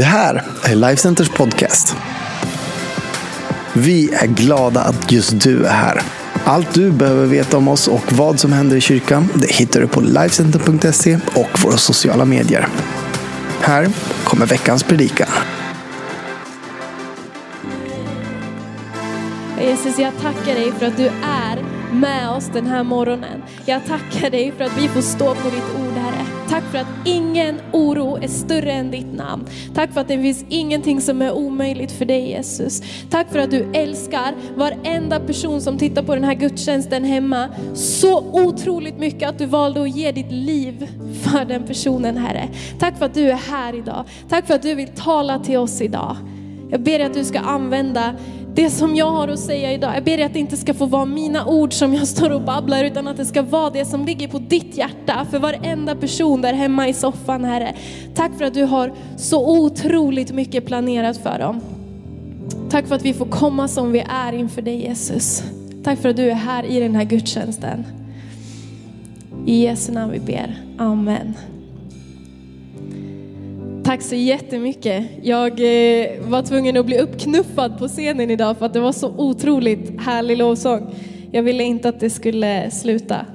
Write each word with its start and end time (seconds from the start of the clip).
Det 0.00 0.06
här 0.06 0.42
är 0.64 0.74
Lifecenters 0.74 1.28
podcast. 1.28 1.96
Vi 3.72 4.14
är 4.14 4.26
glada 4.26 4.80
att 4.80 5.12
just 5.12 5.40
du 5.40 5.64
är 5.64 5.72
här. 5.72 6.02
Allt 6.44 6.74
du 6.74 6.90
behöver 6.90 7.26
veta 7.26 7.56
om 7.56 7.68
oss 7.68 7.88
och 7.88 8.12
vad 8.12 8.40
som 8.40 8.52
händer 8.52 8.76
i 8.76 8.80
kyrkan 8.80 9.28
det 9.34 9.50
hittar 9.52 9.80
du 9.80 9.86
på 9.86 10.00
Lifecenter.se 10.00 11.18
och 11.34 11.62
våra 11.64 11.76
sociala 11.76 12.24
medier. 12.24 12.68
Här 13.60 13.88
kommer 14.24 14.46
veckans 14.46 14.82
predikan. 14.82 15.28
Jesus, 19.60 19.98
jag 19.98 20.12
tackar 20.22 20.54
dig 20.54 20.72
för 20.78 20.86
att 20.86 20.96
du 20.96 21.06
är 21.22 21.64
med 21.92 22.30
oss 22.30 22.50
den 22.52 22.66
här 22.66 22.82
morgonen. 22.82 23.42
Jag 23.64 23.80
tackar 23.86 24.30
dig 24.30 24.52
för 24.56 24.64
att 24.64 24.78
vi 24.78 24.88
får 24.88 25.00
stå 25.00 25.34
på 25.34 25.50
ditt 25.50 25.74
ord, 25.80 25.89
Tack 26.50 26.64
för 26.64 26.78
att 26.78 26.86
ingen 27.04 27.60
oro 27.72 28.16
är 28.16 28.28
större 28.28 28.72
än 28.72 28.90
ditt 28.90 29.14
namn. 29.14 29.46
Tack 29.74 29.92
för 29.92 30.00
att 30.00 30.08
det 30.08 30.22
finns 30.22 30.44
ingenting 30.48 31.00
som 31.00 31.22
är 31.22 31.32
omöjligt 31.32 31.92
för 31.92 32.04
dig, 32.04 32.28
Jesus. 32.28 32.82
Tack 33.10 33.32
för 33.32 33.38
att 33.38 33.50
du 33.50 33.66
älskar 33.72 34.34
varenda 34.56 35.20
person 35.20 35.60
som 35.60 35.78
tittar 35.78 36.02
på 36.02 36.14
den 36.14 36.24
här 36.24 36.34
gudstjänsten 36.34 37.04
hemma 37.04 37.48
så 37.74 38.18
otroligt 38.18 38.98
mycket 38.98 39.28
att 39.28 39.38
du 39.38 39.46
valde 39.46 39.82
att 39.82 39.96
ge 39.96 40.12
ditt 40.12 40.32
liv 40.32 40.88
för 41.22 41.44
den 41.44 41.66
personen, 41.66 42.16
Herre. 42.16 42.48
Tack 42.78 42.98
för 42.98 43.06
att 43.06 43.14
du 43.14 43.30
är 43.30 43.34
här 43.50 43.74
idag. 43.74 44.04
Tack 44.28 44.46
för 44.46 44.54
att 44.54 44.62
du 44.62 44.74
vill 44.74 44.88
tala 44.88 45.38
till 45.38 45.58
oss 45.58 45.80
idag. 45.80 46.16
Jag 46.70 46.80
ber 46.80 47.00
att 47.00 47.14
du 47.14 47.24
ska 47.24 47.38
använda 47.38 48.14
det 48.54 48.70
som 48.70 48.96
jag 48.96 49.10
har 49.10 49.28
att 49.28 49.38
säga 49.38 49.72
idag. 49.72 49.96
Jag 49.96 50.04
ber 50.04 50.16
dig 50.16 50.26
att 50.26 50.32
det 50.32 50.38
inte 50.38 50.56
ska 50.56 50.74
få 50.74 50.86
vara 50.86 51.04
mina 51.04 51.46
ord 51.46 51.72
som 51.72 51.94
jag 51.94 52.06
står 52.06 52.30
och 52.30 52.42
babblar, 52.42 52.84
utan 52.84 53.08
att 53.08 53.16
det 53.16 53.24
ska 53.24 53.42
vara 53.42 53.70
det 53.70 53.84
som 53.84 54.04
ligger 54.04 54.28
på 54.28 54.38
ditt 54.38 54.76
hjärta 54.76 55.26
för 55.30 55.38
varenda 55.38 55.94
person 55.94 56.42
där 56.42 56.52
hemma 56.52 56.88
i 56.88 56.92
soffan, 56.92 57.44
Herre. 57.44 57.74
Tack 58.14 58.38
för 58.38 58.44
att 58.44 58.54
du 58.54 58.64
har 58.64 58.92
så 59.16 59.58
otroligt 59.58 60.32
mycket 60.32 60.66
planerat 60.66 61.16
för 61.16 61.38
dem. 61.38 61.60
Tack 62.70 62.86
för 62.86 62.94
att 62.94 63.04
vi 63.04 63.14
får 63.14 63.26
komma 63.26 63.68
som 63.68 63.92
vi 63.92 64.04
är 64.08 64.32
inför 64.32 64.62
dig 64.62 64.82
Jesus. 64.82 65.42
Tack 65.84 65.98
för 65.98 66.08
att 66.08 66.16
du 66.16 66.30
är 66.30 66.34
här 66.34 66.64
i 66.64 66.80
den 66.80 66.94
här 66.94 67.04
gudstjänsten. 67.04 67.84
I 69.46 69.62
Jesu 69.62 69.92
namn 69.92 70.12
vi 70.12 70.20
ber. 70.20 70.62
Amen. 70.78 71.34
Tack 73.84 74.02
så 74.02 74.14
jättemycket. 74.14 75.04
Jag 75.22 75.50
eh, 75.50 76.20
var 76.20 76.42
tvungen 76.42 76.76
att 76.76 76.86
bli 76.86 76.98
uppknuffad 76.98 77.78
på 77.78 77.88
scenen 77.88 78.30
idag 78.30 78.58
för 78.58 78.66
att 78.66 78.72
det 78.72 78.80
var 78.80 78.92
så 78.92 79.08
otroligt 79.08 80.00
härlig 80.00 80.36
lovsång. 80.36 80.94
Jag 81.32 81.42
ville 81.42 81.64
inte 81.64 81.88
att 81.88 82.00
det 82.00 82.10
skulle 82.10 82.70
sluta. 82.70 83.26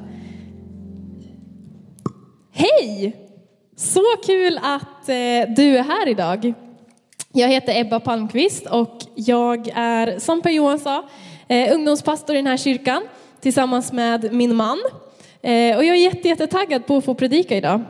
Hej! 2.52 3.16
Så 3.76 4.04
kul 4.26 4.60
att 4.64 5.10
eh, 5.10 5.54
du 5.56 5.78
är 5.78 5.84
här 5.84 6.08
idag. 6.08 6.54
Jag 7.34 7.48
heter 7.48 7.82
Ebba 7.82 8.00
Palmqvist 8.00 8.66
och 8.66 8.98
jag 9.16 9.70
är, 9.76 10.20
som 10.20 10.42
Per 10.42 10.52
Johan 10.52 10.80
sa, 10.80 11.04
eh, 11.48 11.74
ungdomspastor 11.74 12.36
i 12.36 12.40
den 12.40 12.48
här 12.48 12.58
kyrkan 12.58 13.04
tillsammans 13.42 13.92
med 13.92 14.34
min 14.34 14.56
man. 14.56 14.78
Eh, 15.42 15.78
och 15.78 15.84
jag 15.86 15.96
är 15.98 16.26
jättetaggad 16.26 16.86
på 16.86 16.98
att 16.98 17.06
få 17.06 17.14
predika 17.14 17.58
idag. 17.58 17.82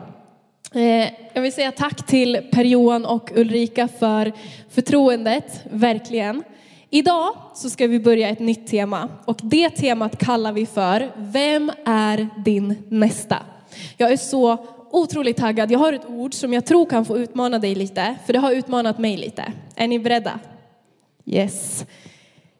Eh, 0.74 1.08
jag 1.32 1.42
vill 1.42 1.52
säga 1.52 1.72
tack 1.72 2.06
till 2.06 2.40
Per-Johan 2.52 3.06
och 3.06 3.32
Ulrika 3.34 3.88
för 3.88 4.32
förtroendet, 4.70 5.60
verkligen. 5.70 6.42
Idag 6.90 7.36
så 7.54 7.70
ska 7.70 7.86
vi 7.86 8.00
börja 8.00 8.28
ett 8.28 8.38
nytt 8.38 8.66
tema 8.66 9.08
och 9.24 9.38
det 9.42 9.70
temat 9.70 10.18
kallar 10.18 10.52
vi 10.52 10.66
för 10.66 11.10
Vem 11.16 11.72
är 11.84 12.28
din 12.44 12.82
nästa? 12.88 13.36
Jag 13.96 14.12
är 14.12 14.16
så 14.16 14.66
otroligt 14.90 15.36
taggad. 15.36 15.70
Jag 15.70 15.78
har 15.78 15.92
ett 15.92 16.06
ord 16.08 16.34
som 16.34 16.52
jag 16.52 16.66
tror 16.66 16.86
kan 16.86 17.04
få 17.04 17.18
utmana 17.18 17.58
dig 17.58 17.74
lite, 17.74 18.16
för 18.26 18.32
det 18.32 18.38
har 18.38 18.52
utmanat 18.52 18.98
mig 18.98 19.16
lite. 19.16 19.52
Är 19.76 19.88
ni 19.88 19.98
beredda? 19.98 20.40
Yes. 21.24 21.86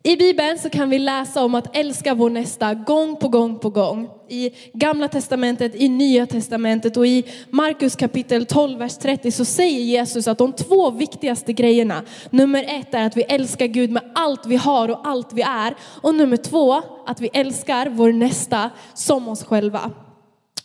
I 0.07 0.17
Bibeln 0.17 0.59
så 0.59 0.71
kan 0.71 0.91
vi 0.91 0.99
läsa 0.99 1.45
om 1.45 1.55
att 1.55 1.77
älska 1.77 2.15
vår 2.15 2.31
nästa 2.31 2.75
gång 2.75 3.17
på 3.17 3.29
gång 3.29 3.59
på 3.59 3.71
gång. 3.71 4.09
I 4.29 4.51
gamla 4.73 5.09
testamentet, 5.09 5.75
i 5.75 5.89
nya 5.89 6.27
testamentet 6.27 6.97
och 6.97 7.07
i 7.07 7.25
Markus 7.51 7.97
kapitel 7.97 8.47
12, 8.47 8.79
vers 8.79 8.97
30 8.99 9.31
så 9.31 9.45
säger 9.45 9.81
Jesus 9.81 10.29
att 10.29 10.39
de 10.39 10.53
två 10.53 10.91
viktigaste 10.91 11.53
grejerna, 11.53 12.03
nummer 12.31 12.65
ett 12.69 12.95
är 12.95 13.07
att 13.07 13.17
vi 13.17 13.23
älskar 13.23 13.67
Gud 13.67 13.91
med 13.91 14.03
allt 14.15 14.47
vi 14.47 14.57
har 14.57 14.89
och 14.89 15.07
allt 15.07 15.33
vi 15.33 15.43
är. 15.43 15.75
Och 16.03 16.15
nummer 16.15 16.37
två, 16.37 16.83
att 17.07 17.21
vi 17.21 17.31
älskar 17.33 17.89
vår 17.89 18.13
nästa 18.13 18.71
som 18.95 19.29
oss 19.29 19.45
själva. 19.45 19.91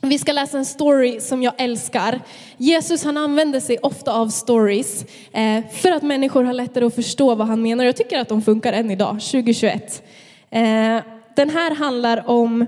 Vi 0.03 0.19
ska 0.19 0.31
läsa 0.31 0.57
en 0.57 0.65
story 0.65 1.19
som 1.19 1.43
jag 1.43 1.53
älskar. 1.57 2.19
Jesus 2.57 3.03
han 3.03 3.17
använder 3.17 3.59
sig 3.59 3.77
ofta 3.77 4.13
av 4.13 4.27
stories 4.27 5.05
eh, 5.31 5.63
för 5.71 5.91
att 5.91 6.03
människor 6.03 6.43
har 6.43 6.53
lättare 6.53 6.85
att 6.85 6.95
förstå 6.95 7.35
vad 7.35 7.47
han 7.47 7.61
menar. 7.61 7.85
Jag 7.85 7.95
tycker 7.95 8.19
att 8.19 8.29
de 8.29 8.41
funkar 8.41 8.73
än 8.73 8.91
idag, 8.91 9.11
2021. 9.11 10.03
Eh, 10.49 10.61
den 11.35 11.49
här 11.49 11.75
handlar 11.75 12.29
om 12.29 12.65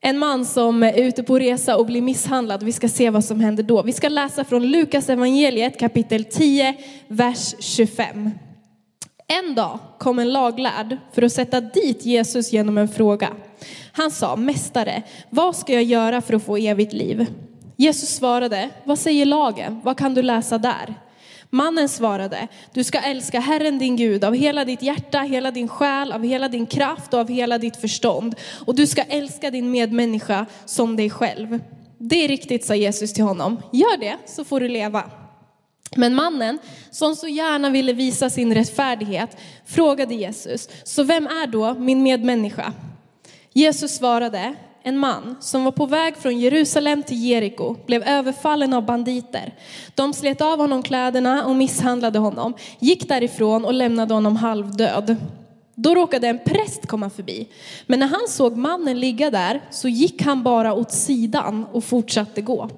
en 0.00 0.18
man 0.18 0.44
som 0.44 0.82
är 0.82 1.00
ute 1.00 1.22
på 1.22 1.38
resa 1.38 1.76
och 1.76 1.86
blir 1.86 2.02
misshandlad. 2.02 2.62
Vi 2.62 2.72
ska 2.72 2.88
se 2.88 3.10
vad 3.10 3.24
som 3.24 3.40
händer 3.40 3.62
då. 3.62 3.82
Vi 3.82 3.92
ska 3.92 4.08
läsa 4.08 4.44
från 4.44 4.66
Lukas 4.66 5.08
evangeliet 5.08 5.78
kapitel 5.78 6.24
10, 6.24 6.74
vers 7.08 7.54
25. 7.58 8.30
En 9.26 9.54
dag 9.54 9.78
kom 9.98 10.18
en 10.18 10.32
laglärd 10.32 10.96
för 11.12 11.22
att 11.22 11.32
sätta 11.32 11.60
dit 11.60 12.04
Jesus 12.04 12.52
genom 12.52 12.78
en 12.78 12.88
fråga. 12.88 13.28
Han 13.98 14.10
sa, 14.10 14.36
Mästare, 14.36 15.02
vad 15.30 15.56
ska 15.56 15.72
jag 15.72 15.82
göra 15.82 16.20
för 16.20 16.34
att 16.34 16.44
få 16.44 16.56
evigt 16.56 16.92
liv? 16.92 17.26
Jesus 17.76 18.16
svarade, 18.16 18.70
vad 18.84 18.98
säger 18.98 19.26
lagen? 19.26 19.80
Vad 19.84 19.98
kan 19.98 20.14
du 20.14 20.22
läsa 20.22 20.58
där? 20.58 20.94
Mannen 21.50 21.88
svarade, 21.88 22.48
du 22.72 22.84
ska 22.84 22.98
älska 23.00 23.40
Herren 23.40 23.78
din 23.78 23.96
Gud 23.96 24.24
av 24.24 24.34
hela 24.34 24.64
ditt 24.64 24.82
hjärta, 24.82 25.20
hela 25.20 25.50
din 25.50 25.68
själ, 25.68 26.12
av 26.12 26.24
hela 26.24 26.48
din 26.48 26.66
kraft 26.66 27.14
och 27.14 27.20
av 27.20 27.28
hela 27.28 27.58
ditt 27.58 27.76
förstånd. 27.76 28.34
Och 28.66 28.74
du 28.74 28.86
ska 28.86 29.02
älska 29.02 29.50
din 29.50 29.70
medmänniska 29.70 30.46
som 30.64 30.96
dig 30.96 31.10
själv. 31.10 31.60
Det 31.98 32.24
är 32.24 32.28
riktigt, 32.28 32.64
sa 32.64 32.74
Jesus 32.74 33.12
till 33.12 33.24
honom. 33.24 33.62
Gör 33.72 33.96
det 34.00 34.16
så 34.26 34.44
får 34.44 34.60
du 34.60 34.68
leva. 34.68 35.10
Men 35.96 36.14
mannen, 36.14 36.58
som 36.90 37.16
så 37.16 37.28
gärna 37.28 37.70
ville 37.70 37.92
visa 37.92 38.30
sin 38.30 38.54
rättfärdighet, 38.54 39.36
frågade 39.66 40.14
Jesus, 40.14 40.68
så 40.84 41.02
vem 41.02 41.26
är 41.26 41.46
då 41.46 41.74
min 41.74 42.02
medmänniska? 42.02 42.72
Jesus 43.52 43.96
svarade, 43.96 44.54
en 44.82 44.98
man 44.98 45.36
som 45.40 45.64
var 45.64 45.72
på 45.72 45.86
väg 45.86 46.16
från 46.16 46.38
Jerusalem 46.38 47.02
till 47.02 47.24
Jeriko 47.24 47.76
blev 47.86 48.02
överfallen 48.02 48.72
av 48.72 48.86
banditer. 48.86 49.54
De 49.94 50.12
slet 50.12 50.40
av 50.40 50.58
honom 50.58 50.82
kläderna 50.82 51.44
och 51.44 51.56
misshandlade 51.56 52.18
honom, 52.18 52.54
gick 52.78 53.08
därifrån 53.08 53.64
och 53.64 53.74
lämnade 53.74 54.14
honom 54.14 54.36
halvdöd. 54.36 55.16
Då 55.74 55.94
råkade 55.94 56.28
en 56.28 56.38
präst 56.44 56.86
komma 56.86 57.10
förbi. 57.10 57.48
Men 57.86 57.98
när 57.98 58.06
han 58.06 58.28
såg 58.28 58.56
mannen 58.56 59.00
ligga 59.00 59.30
där 59.30 59.60
så 59.70 59.88
gick 59.88 60.22
han 60.22 60.42
bara 60.42 60.74
åt 60.74 60.92
sidan 60.92 61.66
och 61.72 61.84
fortsatte 61.84 62.42
gå. 62.42 62.68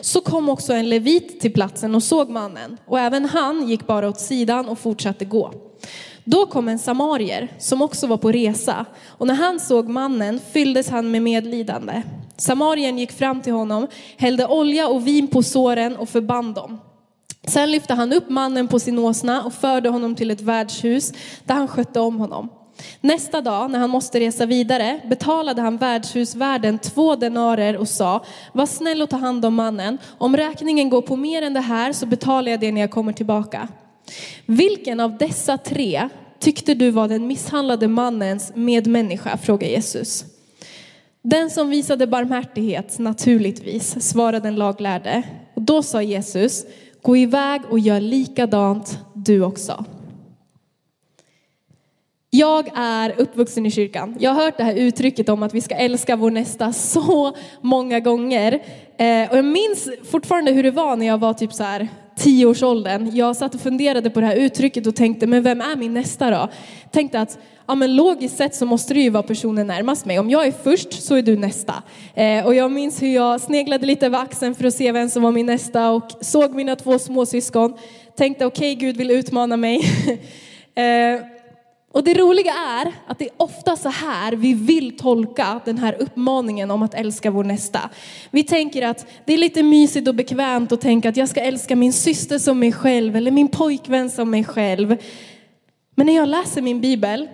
Så 0.00 0.20
kom 0.20 0.48
också 0.48 0.72
en 0.72 0.88
levit 0.88 1.40
till 1.40 1.52
platsen 1.52 1.94
och 1.94 2.02
såg 2.02 2.30
mannen 2.30 2.76
och 2.86 3.00
även 3.00 3.24
han 3.24 3.68
gick 3.68 3.86
bara 3.86 4.08
åt 4.08 4.20
sidan 4.20 4.68
och 4.68 4.78
fortsatte 4.78 5.24
gå. 5.24 5.52
Då 6.24 6.46
kom 6.46 6.68
en 6.68 6.78
samarier 6.78 7.48
som 7.58 7.82
också 7.82 8.06
var 8.06 8.16
på 8.16 8.32
resa 8.32 8.86
och 9.06 9.26
när 9.26 9.34
han 9.34 9.60
såg 9.60 9.88
mannen 9.88 10.40
fylldes 10.52 10.88
han 10.88 11.10
med 11.10 11.22
medlidande. 11.22 12.02
Samarien 12.36 12.98
gick 12.98 13.12
fram 13.12 13.40
till 13.40 13.52
honom, 13.52 13.86
hällde 14.16 14.46
olja 14.46 14.88
och 14.88 15.06
vin 15.06 15.26
på 15.26 15.42
såren 15.42 15.96
och 15.96 16.08
förband 16.08 16.54
dem. 16.54 16.80
Sen 17.48 17.70
lyfte 17.70 17.94
han 17.94 18.12
upp 18.12 18.28
mannen 18.28 18.68
på 18.68 18.78
sin 18.78 18.98
åsna 18.98 19.42
och 19.42 19.54
förde 19.54 19.88
honom 19.88 20.14
till 20.14 20.30
ett 20.30 20.40
värdshus 20.40 21.12
där 21.44 21.54
han 21.54 21.68
skötte 21.68 22.00
om 22.00 22.18
honom. 22.18 22.48
Nästa 23.00 23.40
dag 23.40 23.70
när 23.70 23.78
han 23.78 23.90
måste 23.90 24.20
resa 24.20 24.46
vidare 24.46 25.00
betalade 25.08 25.62
han 25.62 25.76
värdshusvärden 25.76 26.78
två 26.78 27.16
denarer 27.16 27.76
och 27.76 27.88
sa, 27.88 28.24
var 28.52 28.66
snäll 28.66 29.02
och 29.02 29.10
ta 29.10 29.16
hand 29.16 29.44
om 29.44 29.54
mannen. 29.54 29.98
Om 30.18 30.36
räkningen 30.36 30.90
går 30.90 31.02
på 31.02 31.16
mer 31.16 31.42
än 31.42 31.54
det 31.54 31.60
här 31.60 31.92
så 31.92 32.06
betalar 32.06 32.50
jag 32.50 32.60
det 32.60 32.72
när 32.72 32.80
jag 32.80 32.90
kommer 32.90 33.12
tillbaka. 33.12 33.68
Vilken 34.46 35.00
av 35.00 35.18
dessa 35.18 35.58
tre 35.58 36.08
tyckte 36.38 36.74
du 36.74 36.90
var 36.90 37.08
den 37.08 37.26
misshandlade 37.26 37.88
mannens 37.88 38.52
medmänniska? 38.54 39.36
frågade 39.36 39.72
Jesus. 39.72 40.24
Den 41.22 41.50
som 41.50 41.70
visade 41.70 42.06
barmhärtighet, 42.06 42.98
naturligtvis, 42.98 44.08
svarade 44.08 44.40
den 44.40 44.56
laglärde. 44.56 45.22
Och 45.54 45.62
då 45.62 45.82
sa 45.82 46.02
Jesus, 46.02 46.64
gå 47.02 47.16
iväg 47.16 47.60
och 47.70 47.78
gör 47.78 48.00
likadant 48.00 48.98
du 49.14 49.42
också. 49.42 49.84
Jag 52.30 52.68
är 52.74 53.14
uppvuxen 53.16 53.66
i 53.66 53.70
kyrkan. 53.70 54.16
Jag 54.20 54.30
har 54.30 54.44
hört 54.44 54.56
det 54.56 54.64
här 54.64 54.74
uttrycket 54.74 55.28
om 55.28 55.42
att 55.42 55.54
vi 55.54 55.60
ska 55.60 55.74
älska 55.74 56.16
vår 56.16 56.30
nästa 56.30 56.72
så 56.92 57.36
många 57.60 58.00
gånger. 58.00 58.52
Eh, 58.96 59.30
och 59.30 59.38
jag 59.38 59.44
minns 59.44 59.88
fortfarande 60.10 60.52
hur 60.52 60.62
det 60.62 60.70
var 60.70 60.96
när 60.96 61.06
jag 61.06 61.18
var 61.18 61.34
typ 61.34 61.52
så 61.52 61.62
här 61.62 61.88
tioårsåldern. 62.20 63.10
Jag 63.14 63.36
satt 63.36 63.54
och 63.54 63.60
funderade 63.60 64.10
på 64.10 64.20
det 64.20 64.26
här 64.26 64.36
uttrycket 64.36 64.86
och 64.86 64.96
tänkte, 64.96 65.26
men 65.26 65.42
vem 65.42 65.60
är 65.60 65.76
min 65.76 65.94
nästa 65.94 66.30
då? 66.30 66.48
Tänkte 66.90 67.20
att 67.20 67.38
ja, 67.66 67.74
men 67.74 67.96
logiskt 67.96 68.36
sett 68.36 68.54
så 68.54 68.66
måste 68.66 68.94
det 68.94 69.00
ju 69.00 69.10
vara 69.10 69.22
personen 69.22 69.66
närmast 69.66 70.06
mig. 70.06 70.18
Om 70.18 70.30
jag 70.30 70.46
är 70.46 70.52
först 70.52 71.02
så 71.02 71.14
är 71.14 71.22
du 71.22 71.36
nästa. 71.36 71.74
Eh, 72.14 72.46
och 72.46 72.54
jag 72.54 72.72
minns 72.72 73.02
hur 73.02 73.14
jag 73.14 73.40
sneglade 73.40 73.86
lite 73.86 74.06
över 74.06 74.18
axeln 74.18 74.54
för 74.54 74.64
att 74.64 74.74
se 74.74 74.92
vem 74.92 75.08
som 75.08 75.22
var 75.22 75.32
min 75.32 75.46
nästa 75.46 75.90
och 75.90 76.10
såg 76.20 76.54
mina 76.54 76.76
två 76.76 76.98
småsyskon. 76.98 77.74
Tänkte 78.16 78.46
okej, 78.46 78.72
okay, 78.72 78.86
Gud 78.86 78.96
vill 78.96 79.10
utmana 79.10 79.56
mig. 79.56 79.78
eh, 80.74 81.39
och 81.92 82.04
det 82.04 82.14
roliga 82.14 82.52
är 82.52 82.92
att 83.06 83.18
det 83.18 83.24
är 83.24 83.32
ofta 83.36 83.76
så 83.76 83.88
här 83.88 84.32
vi 84.32 84.54
vill 84.54 84.96
tolka 84.96 85.60
den 85.64 85.78
här 85.78 85.96
uppmaningen 85.98 86.70
om 86.70 86.82
att 86.82 86.94
älska 86.94 87.30
vår 87.30 87.44
nästa. 87.44 87.90
Vi 88.30 88.42
tänker 88.42 88.86
att 88.86 89.06
det 89.24 89.32
är 89.32 89.38
lite 89.38 89.62
mysigt 89.62 90.08
och 90.08 90.14
bekvämt 90.14 90.72
att 90.72 90.80
tänka 90.80 91.08
att 91.08 91.16
jag 91.16 91.28
ska 91.28 91.40
älska 91.40 91.76
min 91.76 91.92
syster 91.92 92.38
som 92.38 92.58
mig 92.58 92.72
själv 92.72 93.16
eller 93.16 93.30
min 93.30 93.48
pojkvän 93.48 94.10
som 94.10 94.30
mig 94.30 94.44
själv. 94.44 94.96
Men 95.94 96.06
när 96.06 96.16
jag 96.16 96.28
läser 96.28 96.62
min 96.62 96.80
bibel 96.80 97.28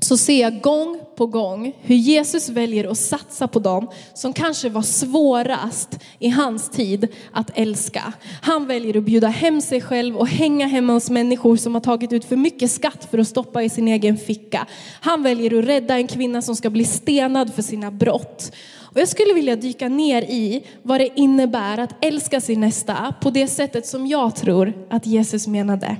så 0.00 0.16
ser 0.16 0.40
jag 0.40 0.60
gång 0.60 1.00
på 1.16 1.26
gång 1.26 1.72
hur 1.80 1.94
Jesus 1.94 2.48
väljer 2.48 2.90
att 2.90 2.98
satsa 2.98 3.48
på 3.48 3.58
dem 3.58 3.88
som 4.14 4.32
kanske 4.32 4.68
var 4.68 4.82
svårast 4.82 5.98
i 6.18 6.28
hans 6.28 6.70
tid 6.70 7.08
att 7.32 7.50
älska. 7.54 8.12
Han 8.42 8.66
väljer 8.66 8.96
att 8.96 9.04
bjuda 9.04 9.28
hem 9.28 9.60
sig 9.60 9.80
själv 9.80 10.16
och 10.16 10.28
hänga 10.28 10.66
hemma 10.66 10.92
hos 10.92 11.10
människor 11.10 11.56
som 11.56 11.74
har 11.74 11.80
tagit 11.80 12.12
ut 12.12 12.24
för 12.24 12.36
mycket 12.36 12.70
skatt 12.70 13.08
för 13.10 13.18
att 13.18 13.28
stoppa 13.28 13.62
i 13.62 13.68
sin 13.68 13.88
egen 13.88 14.16
ficka. 14.16 14.66
Han 15.00 15.22
väljer 15.22 15.58
att 15.58 15.64
rädda 15.64 15.96
en 15.96 16.06
kvinna 16.06 16.42
som 16.42 16.56
ska 16.56 16.70
bli 16.70 16.84
stenad 16.84 17.54
för 17.54 17.62
sina 17.62 17.90
brott. 17.90 18.52
Och 18.78 19.00
jag 19.00 19.08
skulle 19.08 19.34
vilja 19.34 19.56
dyka 19.56 19.88
ner 19.88 20.22
i 20.22 20.64
vad 20.82 21.00
det 21.00 21.08
innebär 21.14 21.78
att 21.78 22.04
älska 22.04 22.40
sin 22.40 22.60
nästa 22.60 23.14
på 23.20 23.30
det 23.30 23.48
sättet 23.48 23.86
som 23.86 24.06
jag 24.06 24.36
tror 24.36 24.72
att 24.90 25.06
Jesus 25.06 25.46
menade. 25.46 25.96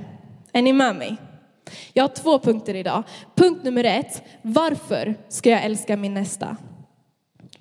Är 0.53 0.61
ni 0.61 0.73
med 0.73 0.95
mig? 0.95 1.17
Jag 1.93 2.03
har 2.03 2.09
två 2.09 2.39
punkter 2.39 2.75
idag. 2.75 3.03
Punkt 3.35 3.63
nummer 3.63 3.83
ett, 3.83 4.23
varför 4.41 5.15
ska 5.29 5.49
jag 5.49 5.63
älska 5.63 5.97
min 5.97 6.13
nästa? 6.13 6.57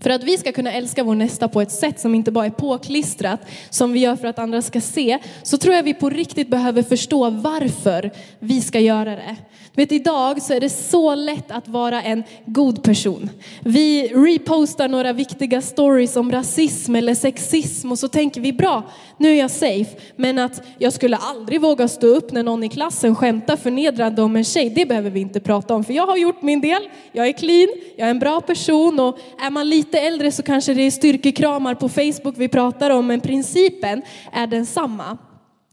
För 0.01 0.11
att 0.11 0.25
vi 0.25 0.39
ska 0.39 0.53
kunna 0.53 0.73
älska 0.73 1.05
vår 1.05 1.15
nästa 1.15 1.49
på 1.49 1.61
ett 1.61 1.73
sätt 1.73 2.01
som 2.01 2.15
inte 2.15 2.31
bara 2.31 2.47
är 2.47 2.51
påklistrat, 2.51 3.41
som 3.71 3.93
vi 3.93 4.01
gör 4.01 4.17
för 4.17 4.29
att 4.29 4.39
andra 4.39 4.62
ska 4.62 4.81
se, 4.81 5.19
så 5.43 5.59
tror 5.59 5.75
jag 5.75 5.83
vi 5.83 5.95
på 5.95 6.11
riktigt 6.11 6.49
behöver 6.49 6.83
förstå 6.83 7.31
varför 7.31 8.11
vi 8.39 8.61
ska 8.61 8.81
göra 8.81 9.11
det. 9.11 9.37
Du 9.75 9.83
vet 9.83 9.93
idag 9.93 10.43
så 10.43 10.55
är 10.55 10.61
det 10.61 10.71
så 10.71 11.15
lätt 11.15 11.51
att 11.51 11.69
vara 11.69 12.03
en 12.03 12.25
god 12.47 12.83
person. 12.83 13.31
Vi 13.61 14.09
repostar 14.09 14.89
några 14.89 15.13
viktiga 15.13 15.63
stories 15.63 16.17
om 16.17 16.33
rasism 16.33 16.95
eller 16.95 17.15
sexism 17.15 17.93
och 17.93 17.99
så 17.99 18.09
tänker 18.09 18.41
vi 18.41 18.53
bra, 18.53 18.83
nu 19.17 19.31
är 19.31 19.35
jag 19.35 19.51
safe. 19.51 19.97
Men 20.17 20.39
att 20.39 20.63
jag 20.79 20.93
skulle 20.93 21.17
aldrig 21.17 21.61
våga 21.61 21.89
stå 21.89 22.07
upp 22.07 22.33
när 22.33 22.43
någon 22.43 22.65
i 22.65 22.69
klassen 22.69 23.15
skämtar 23.15 23.57
förnedrande 23.57 24.23
om 24.23 24.37
en 24.37 24.45
tjej, 24.45 24.71
det 24.71 24.87
behöver 24.87 25.11
vi 25.11 25.21
inte 25.21 25.41
prata 25.41 25.75
om. 25.75 25.85
För 25.85 25.93
jag 25.93 26.07
har 26.07 26.17
gjort 26.17 26.43
min 26.43 26.61
del, 26.61 26.89
jag 27.13 27.29
är 27.29 27.33
clean, 27.33 27.69
jag 27.97 28.07
är 28.07 28.11
en 28.11 28.19
bra 28.19 28.41
person 28.41 29.01
och 29.01 29.19
är 29.41 29.51
man 29.51 29.69
lite 29.69 30.01
äldre 30.01 30.33
så 30.33 30.43
kanske 30.43 30.75
det 30.75 30.83
är 30.83 30.91
styrkekramar 30.91 31.75
på 31.75 31.89
Facebook 31.89 32.35
vi 32.37 32.49
pratar 32.49 32.91
om, 32.91 33.07
men 33.07 33.21
principen 33.21 34.03
är 34.33 34.47
densamma. 34.47 35.19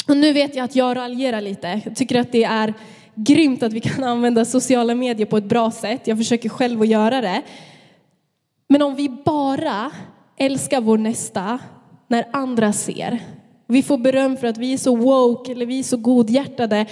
Och 0.08 0.18
nu 0.18 0.34
vet 0.34 0.56
jag 0.56 0.64
att 0.64 0.76
jag 0.76 0.98
raljerar 0.98 1.42
lite. 1.42 1.82
Jag 1.86 1.96
tycker 1.96 2.20
att 2.20 2.32
det 2.32 2.44
är 2.44 2.74
grymt 3.18 3.64
att 3.64 3.74
vi 3.74 3.80
kan 3.80 4.04
använda 4.04 4.46
sociala 4.46 4.96
medier 4.96 5.26
på 5.26 5.38
ett 5.38 5.44
bra 5.44 5.72
sätt. 5.72 6.08
Jag 6.08 6.18
försöker 6.18 6.50
själv 6.50 6.82
att 6.82 6.88
göra 6.88 7.22
det. 7.22 7.42
Men 8.70 8.82
om 8.82 8.96
vi 8.96 9.10
bara 9.10 9.92
älskar 10.38 10.82
vår 10.82 10.98
nästa 10.98 11.60
när 12.08 12.28
andra 12.34 12.74
ser. 12.74 13.20
Vi 13.68 13.84
får 13.84 13.98
beröm 13.98 14.38
för 14.38 14.48
att 14.48 14.58
vi 14.58 14.74
är 14.74 14.78
så 14.78 14.96
woke 14.96 15.52
eller 15.52 15.66
vi 15.66 15.80
är 15.80 15.84
så 15.84 15.98
godhjärtade. 15.98 16.86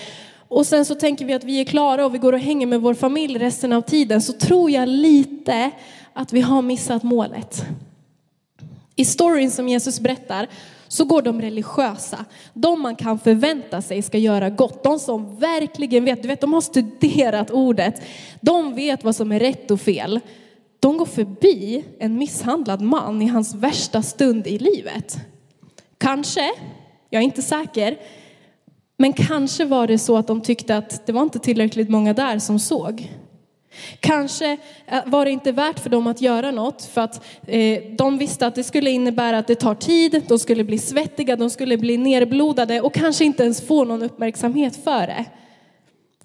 Och 0.47 0.65
sen 0.65 0.85
så 0.85 0.95
tänker 0.95 1.25
vi 1.25 1.33
att 1.33 1.43
vi 1.43 1.59
är 1.59 1.65
klara 1.65 2.05
och 2.05 2.13
vi 2.13 2.17
går 2.17 2.33
och 2.33 2.39
hänger 2.39 2.67
med 2.67 2.81
vår 2.81 2.93
familj 2.93 3.37
resten 3.37 3.73
av 3.73 3.81
tiden. 3.81 4.21
Så 4.21 4.33
tror 4.33 4.71
jag 4.71 4.89
lite 4.89 5.71
att 6.13 6.33
vi 6.33 6.41
har 6.41 6.61
missat 6.61 7.03
målet. 7.03 7.65
I 8.95 9.05
storyn 9.05 9.51
som 9.51 9.67
Jesus 9.67 9.99
berättar 9.99 10.47
så 10.87 11.05
går 11.05 11.21
de 11.21 11.41
religiösa, 11.41 12.25
de 12.53 12.81
man 12.81 12.95
kan 12.95 13.19
förvänta 13.19 13.81
sig 13.81 14.01
ska 14.01 14.17
göra 14.17 14.49
gott, 14.49 14.83
de 14.83 14.99
som 14.99 15.39
verkligen 15.39 16.05
vet, 16.05 16.21
du 16.21 16.27
vet 16.27 16.41
de 16.41 16.53
har 16.53 16.61
studerat 16.61 17.51
ordet, 17.51 18.01
de 18.41 18.75
vet 18.75 19.03
vad 19.03 19.15
som 19.15 19.31
är 19.31 19.39
rätt 19.39 19.71
och 19.71 19.81
fel. 19.81 20.19
De 20.79 20.97
går 20.97 21.05
förbi 21.05 21.83
en 21.99 22.17
misshandlad 22.17 22.81
man 22.81 23.21
i 23.21 23.27
hans 23.27 23.55
värsta 23.55 24.01
stund 24.01 24.47
i 24.47 24.57
livet. 24.59 25.17
Kanske, 25.97 26.51
jag 27.09 27.19
är 27.19 27.23
inte 27.23 27.41
säker, 27.41 27.97
men 28.97 29.13
kanske 29.13 29.65
var 29.65 29.87
det 29.87 29.97
så 29.97 30.17
att 30.17 30.27
de 30.27 30.41
tyckte 30.41 30.77
att 30.77 31.05
det 31.05 31.11
var 31.11 31.23
inte 31.23 31.39
tillräckligt 31.39 31.89
många 31.89 32.13
där 32.13 32.39
som 32.39 32.59
såg. 32.59 33.11
Kanske 33.99 34.57
eh, 34.87 34.99
var 35.05 35.25
det 35.25 35.31
inte 35.31 35.51
värt 35.51 35.79
för 35.79 35.89
dem 35.89 36.07
att 36.07 36.21
göra 36.21 36.51
något 36.51 36.83
för 36.83 37.01
att 37.01 37.25
eh, 37.47 37.79
de 37.97 38.17
visste 38.17 38.47
att 38.47 38.55
det 38.55 38.63
skulle 38.63 38.89
innebära 38.89 39.37
att 39.37 39.47
det 39.47 39.55
tar 39.55 39.75
tid, 39.75 40.23
de 40.27 40.39
skulle 40.39 40.63
bli 40.63 40.77
svettiga, 40.77 41.35
de 41.35 41.49
skulle 41.49 41.77
bli 41.77 41.97
nerblodade 41.97 42.81
och 42.81 42.93
kanske 42.93 43.25
inte 43.25 43.43
ens 43.43 43.67
få 43.67 43.83
någon 43.83 44.03
uppmärksamhet 44.03 44.83
för 44.83 45.07
det. 45.07 45.25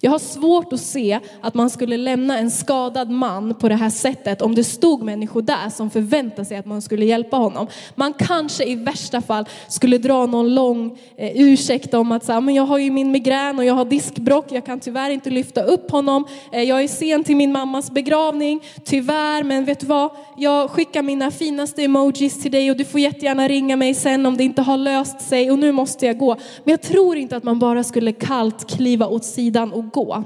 Jag 0.02 0.10
har 0.10 0.18
svårt 0.18 0.72
att 0.72 0.80
se 0.80 1.20
att 1.40 1.54
man 1.54 1.70
skulle 1.70 1.96
lämna 1.96 2.38
en 2.38 2.50
skadad 2.50 3.10
man 3.10 3.54
på 3.54 3.68
det 3.68 3.74
här 3.74 3.90
sättet 3.90 4.42
om 4.42 4.54
det 4.54 4.64
stod 4.64 5.02
människor 5.02 5.42
där 5.42 5.70
som 5.70 5.90
förväntade 5.90 6.44
sig 6.44 6.56
att 6.56 6.66
man 6.66 6.82
skulle 6.82 7.04
hjälpa 7.04 7.36
honom. 7.36 7.66
Man 7.94 8.12
kanske 8.12 8.64
i 8.64 8.74
värsta 8.74 9.20
fall 9.20 9.44
skulle 9.68 9.98
dra 9.98 10.26
någon 10.26 10.54
lång 10.54 10.98
eh, 11.16 11.30
ursäkt 11.34 11.94
om 11.94 12.12
att 12.12 12.24
så 12.24 12.40
men 12.40 12.54
jag 12.54 12.62
har 12.62 12.78
ju 12.78 12.90
min 12.90 13.10
migrän 13.10 13.58
och 13.58 13.64
jag 13.64 13.74
har 13.74 13.84
diskbrock, 13.84 14.46
jag 14.50 14.66
kan 14.66 14.80
tyvärr 14.80 15.10
inte 15.10 15.30
lyfta 15.30 15.62
upp 15.62 15.90
honom. 15.90 16.26
Eh, 16.52 16.62
jag 16.62 16.82
är 16.82 16.88
sen 16.88 17.24
till 17.24 17.36
min 17.36 17.52
mammas 17.52 17.90
begravning, 17.90 18.60
tyvärr, 18.84 19.42
men 19.42 19.64
vet 19.64 19.80
du 19.80 19.86
vad? 19.86 20.10
Jag 20.36 20.70
skickar 20.70 21.02
mina 21.02 21.30
finaste 21.30 21.82
emojis 21.82 22.42
till 22.42 22.52
dig 22.52 22.70
och 22.70 22.76
du 22.76 22.84
får 22.84 23.00
jättegärna 23.00 23.48
ringa 23.48 23.76
mig 23.76 23.94
sen 23.94 24.26
om 24.26 24.36
det 24.36 24.44
inte 24.44 24.62
har 24.62 24.76
löst 24.76 25.20
sig 25.20 25.50
och 25.50 25.58
nu 25.58 25.72
måste 25.72 26.06
jag 26.06 26.18
gå. 26.18 26.36
Men 26.64 26.70
jag 26.70 26.82
tror 26.82 27.16
inte 27.16 27.36
att 27.36 27.44
man 27.44 27.58
bara 27.58 27.84
skulle 27.84 28.12
kallt 28.12 28.70
kliva 28.70 29.06
åt 29.06 29.24
sidan 29.24 29.72
och 29.72 29.89
gå. 29.92 30.24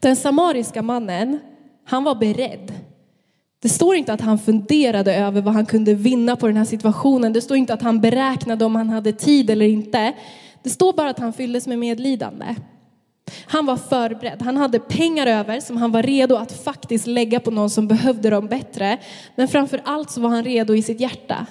Den 0.00 0.16
samariska 0.16 0.82
mannen, 0.82 1.38
han 1.84 2.04
var 2.04 2.14
beredd. 2.14 2.72
Det 3.62 3.68
står 3.68 3.94
inte 3.94 4.12
att 4.12 4.20
han 4.20 4.38
funderade 4.38 5.14
över 5.14 5.40
vad 5.40 5.54
han 5.54 5.66
kunde 5.66 5.94
vinna 5.94 6.36
på 6.36 6.46
den 6.46 6.56
här 6.56 6.64
situationen. 6.64 7.32
Det 7.32 7.40
står 7.40 7.56
inte 7.56 7.74
att 7.74 7.82
han 7.82 8.00
beräknade 8.00 8.64
om 8.64 8.76
han 8.76 8.90
hade 8.90 9.12
tid 9.12 9.50
eller 9.50 9.66
inte. 9.66 10.12
Det 10.62 10.70
står 10.70 10.92
bara 10.92 11.10
att 11.10 11.18
han 11.18 11.32
fylldes 11.32 11.66
med 11.66 11.78
medlidande. 11.78 12.54
Han 13.46 13.66
var 13.66 13.76
förberedd. 13.76 14.42
Han 14.42 14.56
hade 14.56 14.78
pengar 14.78 15.26
över 15.26 15.60
som 15.60 15.76
han 15.76 15.92
var 15.92 16.02
redo 16.02 16.36
att 16.36 16.52
faktiskt 16.52 17.06
lägga 17.06 17.40
på 17.40 17.50
någon 17.50 17.70
som 17.70 17.88
behövde 17.88 18.30
dem 18.30 18.46
bättre. 18.46 18.98
Men 19.36 19.48
framför 19.48 19.80
allt 19.84 20.10
så 20.10 20.20
var 20.20 20.30
han 20.30 20.44
redo 20.44 20.74
i 20.74 20.82
sitt 20.82 21.00
hjärta. 21.00 21.46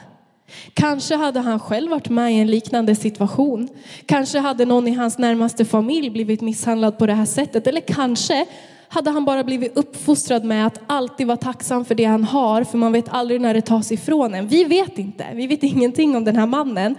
Kanske 0.74 1.16
hade 1.16 1.40
han 1.40 1.60
själv 1.60 1.92
varit 1.92 2.10
med 2.10 2.34
i 2.34 2.40
en 2.40 2.48
liknande 2.48 2.96
situation. 2.96 3.70
Kanske 4.06 4.40
hade 4.40 4.66
någon 4.66 4.88
i 4.88 4.92
hans 4.92 5.18
närmaste 5.18 5.66
familj 5.66 6.10
blivit 6.10 6.42
misshandlad 6.42 6.98
på 6.98 7.06
det 7.06 7.14
här 7.14 7.26
sättet. 7.26 7.68
Eller 7.68 7.82
kanske 7.82 8.46
hade 8.88 9.10
han 9.10 9.26
bara 9.26 9.44
blivit 9.44 9.78
uppfostrad 9.78 10.46
med 10.46 10.68
att 10.68 10.80
alltid 10.88 11.28
vara 11.28 11.38
tacksam 11.38 11.86
för 11.86 11.96
det 11.96 12.04
han 12.04 12.24
har, 12.24 12.64
för 12.64 12.78
man 12.78 12.92
vet 12.92 13.10
aldrig 13.10 13.42
när 13.42 13.54
det 13.54 13.62
tas 13.62 13.92
ifrån 13.92 14.34
en. 14.34 14.48
Vi 14.48 14.64
vet 14.64 15.00
inte, 15.00 15.26
vi 15.34 15.48
vet 15.48 15.64
ingenting 15.64 16.16
om 16.16 16.24
den 16.24 16.36
här 16.36 16.46
mannen. 16.46 16.96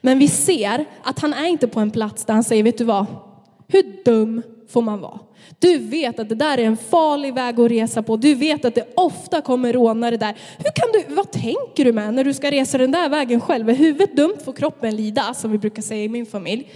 Men 0.00 0.18
vi 0.18 0.28
ser 0.28 0.84
att 1.02 1.18
han 1.18 1.34
är 1.34 1.46
inte 1.46 1.68
på 1.68 1.80
en 1.80 1.90
plats 1.90 2.24
där 2.24 2.34
han 2.34 2.44
säger, 2.44 2.62
vet 2.62 2.78
du 2.78 2.84
vad, 2.84 3.06
hur 3.68 4.04
dum 4.04 4.42
får 4.68 4.82
man 4.82 5.00
vara? 5.00 5.18
Du 5.58 5.78
vet 5.78 6.18
att 6.18 6.28
det 6.28 6.34
där 6.34 6.58
är 6.58 6.64
en 6.64 6.76
farlig 6.76 7.34
väg 7.34 7.60
att 7.60 7.70
resa 7.70 8.02
på. 8.02 8.16
Du 8.16 8.34
vet 8.34 8.64
att 8.64 8.74
det 8.74 8.92
ofta 8.94 9.40
kommer 9.40 9.72
rånare 9.72 10.16
där. 10.16 10.38
Hur 10.58 10.70
kan 10.74 10.88
du, 10.92 11.14
vad 11.14 11.30
tänker 11.32 11.84
du 11.84 11.92
med 11.92 12.14
när 12.14 12.24
du 12.24 12.34
ska 12.34 12.50
resa 12.50 12.78
den 12.78 12.90
där 12.90 13.08
vägen 13.08 13.40
själv? 13.40 13.70
Är 13.70 13.74
huvudet 13.74 14.16
dumt 14.16 14.36
får 14.44 14.52
kroppen 14.52 14.96
lida, 14.96 15.34
som 15.34 15.52
vi 15.52 15.58
brukar 15.58 15.82
säga 15.82 16.04
i 16.04 16.08
min 16.08 16.26
familj. 16.26 16.72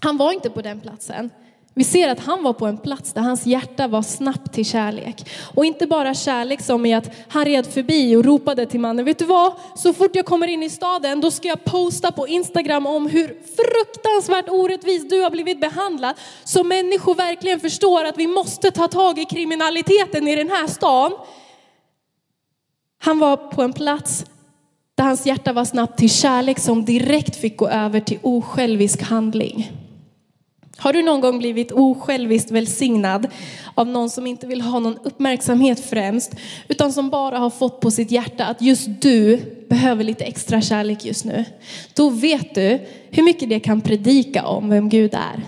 Han 0.00 0.16
var 0.16 0.32
inte 0.32 0.50
på 0.50 0.62
den 0.62 0.80
platsen. 0.80 1.30
Vi 1.74 1.84
ser 1.84 2.08
att 2.08 2.20
han 2.20 2.42
var 2.42 2.52
på 2.52 2.66
en 2.66 2.78
plats 2.78 3.12
där 3.12 3.20
hans 3.20 3.46
hjärta 3.46 3.88
var 3.88 4.02
snabbt 4.02 4.52
till 4.52 4.64
kärlek. 4.64 5.30
Och 5.54 5.64
inte 5.64 5.86
bara 5.86 6.14
kärlek 6.14 6.60
som 6.60 6.86
i 6.86 6.94
att 6.94 7.10
han 7.28 7.44
red 7.44 7.66
förbi 7.66 8.16
och 8.16 8.24
ropade 8.24 8.66
till 8.66 8.80
mannen, 8.80 9.04
vet 9.04 9.18
du 9.18 9.24
vad? 9.24 9.52
Så 9.76 9.92
fort 9.92 10.16
jag 10.16 10.24
kommer 10.24 10.46
in 10.46 10.62
i 10.62 10.70
staden 10.70 11.20
då 11.20 11.30
ska 11.30 11.48
jag 11.48 11.64
posta 11.64 12.12
på 12.12 12.28
Instagram 12.28 12.86
om 12.86 13.06
hur 13.06 13.26
fruktansvärt 13.26 14.48
orättvist 14.48 15.10
du 15.10 15.20
har 15.20 15.30
blivit 15.30 15.60
behandlad. 15.60 16.14
Så 16.44 16.64
människor 16.64 17.14
verkligen 17.14 17.60
förstår 17.60 18.04
att 18.04 18.18
vi 18.18 18.26
måste 18.26 18.70
ta 18.70 18.88
tag 18.88 19.18
i 19.18 19.24
kriminaliteten 19.24 20.28
i 20.28 20.36
den 20.36 20.48
här 20.48 20.66
stan. 20.66 21.12
Han 22.98 23.18
var 23.18 23.36
på 23.36 23.62
en 23.62 23.72
plats 23.72 24.24
där 24.94 25.04
hans 25.04 25.26
hjärta 25.26 25.52
var 25.52 25.64
snabbt 25.64 25.98
till 25.98 26.10
kärlek 26.10 26.58
som 26.58 26.84
direkt 26.84 27.36
fick 27.36 27.56
gå 27.56 27.68
över 27.68 28.00
till 28.00 28.18
osjälvisk 28.22 29.02
handling. 29.02 29.81
Har 30.76 30.92
du 30.92 31.02
någon 31.02 31.20
gång 31.20 31.38
blivit 31.38 31.72
osjälviskt 31.72 32.50
välsignad 32.50 33.26
av 33.74 33.86
någon 33.86 34.10
som 34.10 34.26
inte 34.26 34.46
vill 34.46 34.60
ha 34.60 34.78
någon 34.78 34.98
uppmärksamhet 35.02 35.80
främst, 35.80 36.34
utan 36.68 36.92
som 36.92 37.10
bara 37.10 37.38
har 37.38 37.50
fått 37.50 37.80
på 37.80 37.90
sitt 37.90 38.10
hjärta 38.10 38.44
att 38.44 38.62
just 38.62 38.88
du 39.00 39.40
behöver 39.68 40.04
lite 40.04 40.24
extra 40.24 40.60
kärlek 40.60 41.04
just 41.04 41.24
nu? 41.24 41.44
Då 41.94 42.10
vet 42.10 42.54
du 42.54 42.80
hur 43.10 43.22
mycket 43.22 43.48
det 43.48 43.60
kan 43.60 43.80
predika 43.80 44.46
om 44.46 44.68
vem 44.68 44.88
Gud 44.88 45.14
är. 45.14 45.42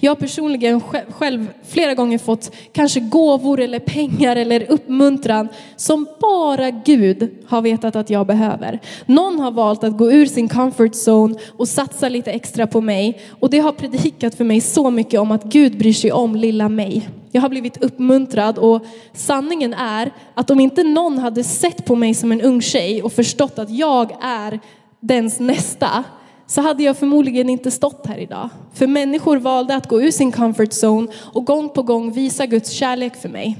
Jag 0.00 0.10
har 0.10 0.16
personligen 0.16 0.80
själv 1.10 1.48
flera 1.68 1.94
gånger 1.94 2.18
fått 2.18 2.54
kanske 2.72 3.00
gåvor 3.00 3.60
eller 3.60 3.78
pengar 3.78 4.36
eller 4.36 4.72
uppmuntran 4.72 5.48
som 5.76 6.06
bara 6.20 6.70
Gud 6.70 7.30
har 7.46 7.62
vetat 7.62 7.96
att 7.96 8.10
jag 8.10 8.26
behöver. 8.26 8.80
Någon 9.06 9.40
har 9.40 9.50
valt 9.50 9.84
att 9.84 9.98
gå 9.98 10.12
ur 10.12 10.26
sin 10.26 10.48
comfort 10.48 10.92
zone 10.92 11.34
och 11.56 11.68
satsa 11.68 12.08
lite 12.08 12.32
extra 12.32 12.66
på 12.66 12.80
mig 12.80 13.20
och 13.40 13.50
det 13.50 13.58
har 13.58 13.72
predikat 13.72 14.34
för 14.34 14.44
mig 14.44 14.60
så 14.60 14.90
mycket 14.90 15.20
om 15.20 15.30
att 15.30 15.44
Gud 15.44 15.78
bryr 15.78 15.92
sig 15.92 16.12
om 16.12 16.36
lilla 16.36 16.68
mig. 16.68 17.08
Jag 17.32 17.42
har 17.42 17.48
blivit 17.48 17.82
uppmuntrad 17.84 18.58
och 18.58 18.84
sanningen 19.12 19.74
är 19.74 20.12
att 20.34 20.50
om 20.50 20.60
inte 20.60 20.82
någon 20.82 21.18
hade 21.18 21.44
sett 21.44 21.84
på 21.84 21.96
mig 21.96 22.14
som 22.14 22.32
en 22.32 22.40
ung 22.40 22.62
tjej 22.62 23.02
och 23.02 23.12
förstått 23.12 23.58
att 23.58 23.70
jag 23.70 24.12
är 24.22 24.60
dens 25.00 25.40
nästa 25.40 26.04
så 26.46 26.60
hade 26.60 26.82
jag 26.82 26.96
förmodligen 26.96 27.50
inte 27.50 27.70
stått 27.70 28.06
här 28.06 28.18
idag. 28.18 28.48
För 28.74 28.86
människor 28.86 29.36
valde 29.36 29.76
att 29.76 29.88
gå 29.88 30.02
ur 30.02 30.10
sin 30.10 30.32
comfort 30.32 30.72
zone 30.84 31.08
och 31.16 31.44
gång 31.44 31.68
på 31.68 31.82
gång 31.82 32.12
visa 32.12 32.46
Guds 32.46 32.70
kärlek 32.70 33.16
för 33.16 33.28
mig. 33.28 33.58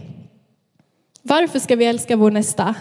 Varför 1.22 1.58
ska 1.58 1.76
vi 1.76 1.84
älska 1.84 2.16
vår 2.16 2.30
nästa? 2.30 2.74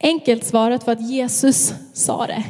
Enkelt 0.00 0.44
svarat 0.44 0.84
för 0.84 0.92
att 0.92 1.10
Jesus 1.10 1.74
sa 1.92 2.26
det. 2.26 2.44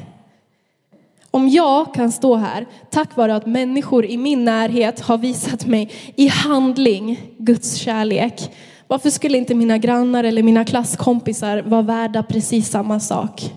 Om 1.31 1.49
jag 1.49 1.95
kan 1.95 2.13
stå 2.13 2.37
här 2.37 2.67
tack 2.91 3.17
vare 3.17 3.37
att 3.37 3.47
människor 3.47 4.05
i 4.05 4.17
min 4.17 4.45
närhet 4.45 5.01
har 5.01 5.19
visat 5.19 5.67
mig 5.67 5.91
i 6.17 6.27
handling 6.27 7.21
Guds 7.39 7.75
kärlek. 7.75 8.51
Varför 8.87 9.11
skulle 9.11 9.39
inte 9.39 9.55
mina 9.55 9.79
grannar 9.79 10.25
eller 10.25 10.43
mina 10.43 10.65
klasskompisar 10.65 11.63
vara 11.63 11.83
värda 11.83 12.23
precis 12.23 12.71
samma 12.71 13.01
sak? 13.01 13.53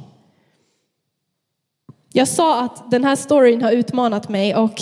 Jag 2.17 2.27
sa 2.27 2.61
att 2.61 2.91
den 2.91 3.03
här 3.03 3.15
storyn 3.15 3.61
har 3.61 3.71
utmanat 3.71 4.29
mig 4.29 4.55
och 4.55 4.81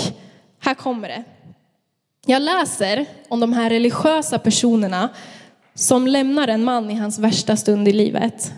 här 0.59 0.73
kommer 0.73 1.07
det. 1.07 1.23
Jag 2.25 2.41
läser 2.41 3.05
om 3.29 3.39
de 3.39 3.53
här 3.53 3.69
religiösa 3.69 4.39
personerna 4.39 5.09
som 5.73 6.07
lämnar 6.07 6.47
en 6.47 6.63
man 6.63 6.91
i 6.91 6.93
hans 6.93 7.19
värsta 7.19 7.55
stund 7.55 7.87
i 7.87 7.93
livet. 7.93 8.53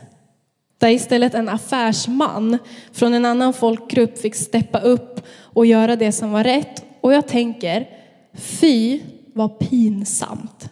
Där 0.77 0.89
istället 0.89 1.33
en 1.33 1.49
affärsman 1.49 2.57
från 2.91 3.13
en 3.13 3.25
annan 3.25 3.53
folkgrupp 3.53 4.17
fick 4.17 4.35
steppa 4.35 4.79
upp 4.79 5.21
och 5.39 5.65
göra 5.65 5.95
det 5.95 6.11
som 6.11 6.31
var 6.31 6.43
rätt. 6.43 6.83
Och 7.01 7.13
jag 7.13 7.27
tänker, 7.27 7.89
fy 8.33 9.01
vad 9.33 9.59
pinsamt 9.59 10.69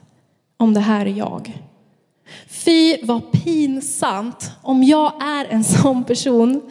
om 0.58 0.74
det 0.74 0.80
här 0.80 1.06
är 1.06 1.18
jag. 1.18 1.58
Fy 2.48 2.98
vad 3.04 3.32
pinsamt 3.32 4.52
om 4.62 4.84
jag 4.84 5.24
är 5.24 5.46
en 5.50 5.64
sån 5.64 6.04
person 6.04 6.62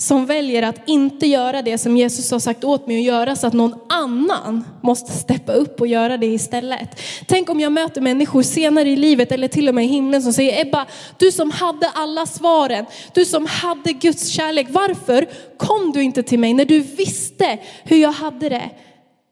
som 0.00 0.26
väljer 0.26 0.62
att 0.62 0.80
inte 0.86 1.26
göra 1.26 1.62
det 1.62 1.78
som 1.78 1.96
Jesus 1.96 2.30
har 2.30 2.38
sagt 2.38 2.64
åt 2.64 2.86
mig 2.86 2.96
att 2.96 3.04
göra 3.04 3.36
så 3.36 3.46
att 3.46 3.52
någon 3.52 3.74
annan 3.88 4.64
måste 4.82 5.12
steppa 5.12 5.52
upp 5.52 5.80
och 5.80 5.86
göra 5.86 6.16
det 6.16 6.26
istället. 6.26 7.00
Tänk 7.26 7.50
om 7.50 7.60
jag 7.60 7.72
möter 7.72 8.00
människor 8.00 8.42
senare 8.42 8.88
i 8.88 8.96
livet 8.96 9.32
eller 9.32 9.48
till 9.48 9.68
och 9.68 9.74
med 9.74 9.84
i 9.84 9.88
himlen 9.88 10.22
som 10.22 10.32
säger 10.32 10.66
Ebba, 10.66 10.86
du 11.16 11.32
som 11.32 11.50
hade 11.50 11.88
alla 11.94 12.26
svaren, 12.26 12.86
du 13.12 13.24
som 13.24 13.46
hade 13.46 13.92
Guds 13.92 14.28
kärlek, 14.28 14.66
varför 14.70 15.26
kom 15.56 15.92
du 15.92 16.02
inte 16.02 16.22
till 16.22 16.38
mig 16.38 16.54
när 16.54 16.64
du 16.64 16.80
visste 16.80 17.58
hur 17.84 17.96
jag 17.96 18.12
hade 18.12 18.48
det? 18.48 18.70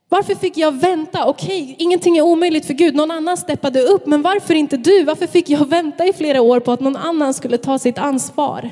Varför 0.09 0.35
fick 0.35 0.57
jag 0.57 0.73
vänta? 0.73 1.27
Okej, 1.27 1.77
ingenting 1.79 2.17
är 2.17 2.23
omöjligt 2.23 2.67
för 2.67 2.75
Gud. 2.75 2.95
Någon 2.95 3.11
annan 3.11 3.37
steppade 3.37 3.83
upp, 3.83 4.07
men 4.07 4.23
varför 4.23 4.55
inte 4.55 4.77
du? 4.77 5.05
Varför 5.05 5.27
fick 5.27 5.51
jag 5.51 5.69
vänta 5.69 6.07
i 6.07 6.13
flera 6.13 6.41
år 6.41 6.61
på 6.61 6.73
att 6.73 6.81
någon 6.81 6.97
annan 6.97 7.35
skulle 7.35 7.59
ta 7.59 7.79
sitt 7.79 7.99
ansvar? 7.99 8.71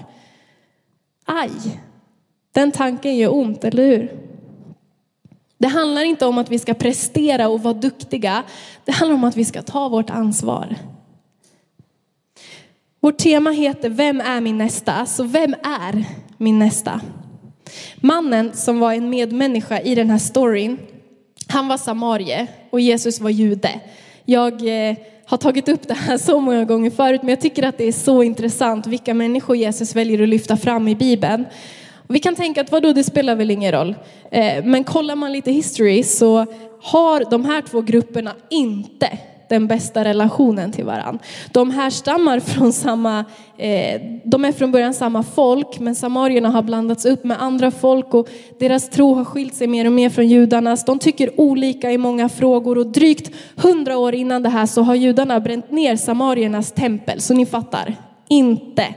Aj, 1.24 1.80
den 2.52 2.72
tanken 2.72 3.16
gör 3.16 3.34
ont, 3.34 3.64
eller 3.64 3.86
hur? 3.86 4.24
Det 5.58 5.68
handlar 5.68 6.02
inte 6.02 6.26
om 6.26 6.38
att 6.38 6.50
vi 6.50 6.58
ska 6.58 6.74
prestera 6.74 7.48
och 7.48 7.62
vara 7.62 7.74
duktiga. 7.74 8.42
Det 8.84 8.92
handlar 8.92 9.14
om 9.14 9.24
att 9.24 9.36
vi 9.36 9.44
ska 9.44 9.62
ta 9.62 9.88
vårt 9.88 10.10
ansvar. 10.10 10.76
Vårt 13.00 13.18
tema 13.18 13.50
heter 13.50 13.88
Vem 13.88 14.20
är 14.20 14.40
min 14.40 14.58
nästa? 14.58 15.06
Så 15.06 15.24
vem 15.24 15.54
är 15.62 16.04
min 16.36 16.58
nästa? 16.58 17.00
Mannen 17.96 18.52
som 18.54 18.78
var 18.78 18.92
en 18.92 19.10
medmänniska 19.10 19.80
i 19.80 19.94
den 19.94 20.10
här 20.10 20.18
storyn, 20.18 20.78
han 21.48 21.68
var 21.68 21.76
samarie 21.76 22.46
och 22.70 22.80
Jesus 22.80 23.20
var 23.20 23.30
jude. 23.30 23.80
Jag 24.24 24.52
eh, 24.88 24.96
har 25.26 25.36
tagit 25.36 25.68
upp 25.68 25.88
det 25.88 25.94
här 25.94 26.18
så 26.18 26.40
många 26.40 26.64
gånger 26.64 26.90
förut, 26.90 27.22
men 27.22 27.28
jag 27.28 27.40
tycker 27.40 27.62
att 27.62 27.78
det 27.78 27.88
är 27.88 27.92
så 27.92 28.22
intressant 28.22 28.86
vilka 28.86 29.14
människor 29.14 29.56
Jesus 29.56 29.96
väljer 29.96 30.22
att 30.22 30.28
lyfta 30.28 30.56
fram 30.56 30.88
i 30.88 30.94
Bibeln. 30.94 31.44
Vi 32.08 32.18
kan 32.18 32.34
tänka 32.34 32.60
att 32.60 32.72
vadå, 32.72 32.92
det 32.92 33.04
spelar 33.04 33.34
väl 33.34 33.50
ingen 33.50 33.72
roll. 33.72 33.94
Eh, 34.30 34.64
men 34.64 34.84
kollar 34.84 35.16
man 35.16 35.32
lite 35.32 35.52
history 35.52 36.02
så 36.02 36.46
har 36.82 37.30
de 37.30 37.44
här 37.44 37.62
två 37.62 37.80
grupperna 37.80 38.34
inte 38.50 39.18
den 39.48 39.66
bästa 39.66 40.04
relationen 40.04 40.72
till 40.72 40.84
varandra. 40.84 41.24
De 41.52 41.70
härstammar 41.70 42.40
från 42.40 42.72
samma, 42.72 43.24
eh, 43.58 44.00
de 44.24 44.44
är 44.44 44.52
från 44.52 44.72
början 44.72 44.94
samma 44.94 45.22
folk, 45.22 45.80
men 45.80 45.94
samarierna 45.94 46.50
har 46.50 46.62
blandats 46.62 47.04
upp 47.04 47.24
med 47.24 47.42
andra 47.42 47.70
folk 47.70 48.14
och 48.14 48.28
deras 48.58 48.88
tro 48.90 49.14
har 49.14 49.24
skilt 49.24 49.54
sig 49.54 49.66
mer 49.66 49.86
och 49.86 49.92
mer 49.92 50.10
från 50.10 50.28
judarnas. 50.28 50.84
De 50.84 50.98
tycker 50.98 51.40
olika 51.40 51.92
i 51.92 51.98
många 51.98 52.28
frågor 52.28 52.78
och 52.78 52.86
drygt 52.86 53.30
hundra 53.56 53.98
år 53.98 54.14
innan 54.14 54.42
det 54.42 54.48
här 54.48 54.66
så 54.66 54.82
har 54.82 54.94
judarna 54.94 55.40
bränt 55.40 55.70
ner 55.70 55.96
samariernas 55.96 56.72
tempel. 56.72 57.20
Så 57.20 57.34
ni 57.34 57.46
fattar, 57.46 57.94
inte 58.28 58.94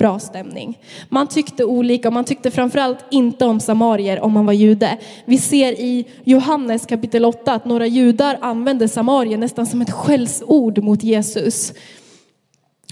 bra 0.00 0.18
stämning. 0.18 0.78
Man 1.08 1.26
tyckte 1.26 1.64
olika, 1.64 2.08
och 2.08 2.14
man 2.14 2.24
tyckte 2.24 2.50
framförallt 2.50 2.98
inte 3.10 3.44
om 3.44 3.60
samarier 3.60 4.20
om 4.20 4.32
man 4.32 4.46
var 4.46 4.52
jude. 4.52 4.98
Vi 5.24 5.38
ser 5.38 5.72
i 5.72 6.06
Johannes 6.24 6.86
kapitel 6.86 7.24
8 7.24 7.52
att 7.52 7.64
några 7.64 7.86
judar 7.86 8.38
använde 8.40 8.88
samarier 8.88 9.38
nästan 9.38 9.66
som 9.66 9.82
ett 9.82 9.90
skällsord 9.90 10.78
mot 10.78 11.02
Jesus. 11.02 11.72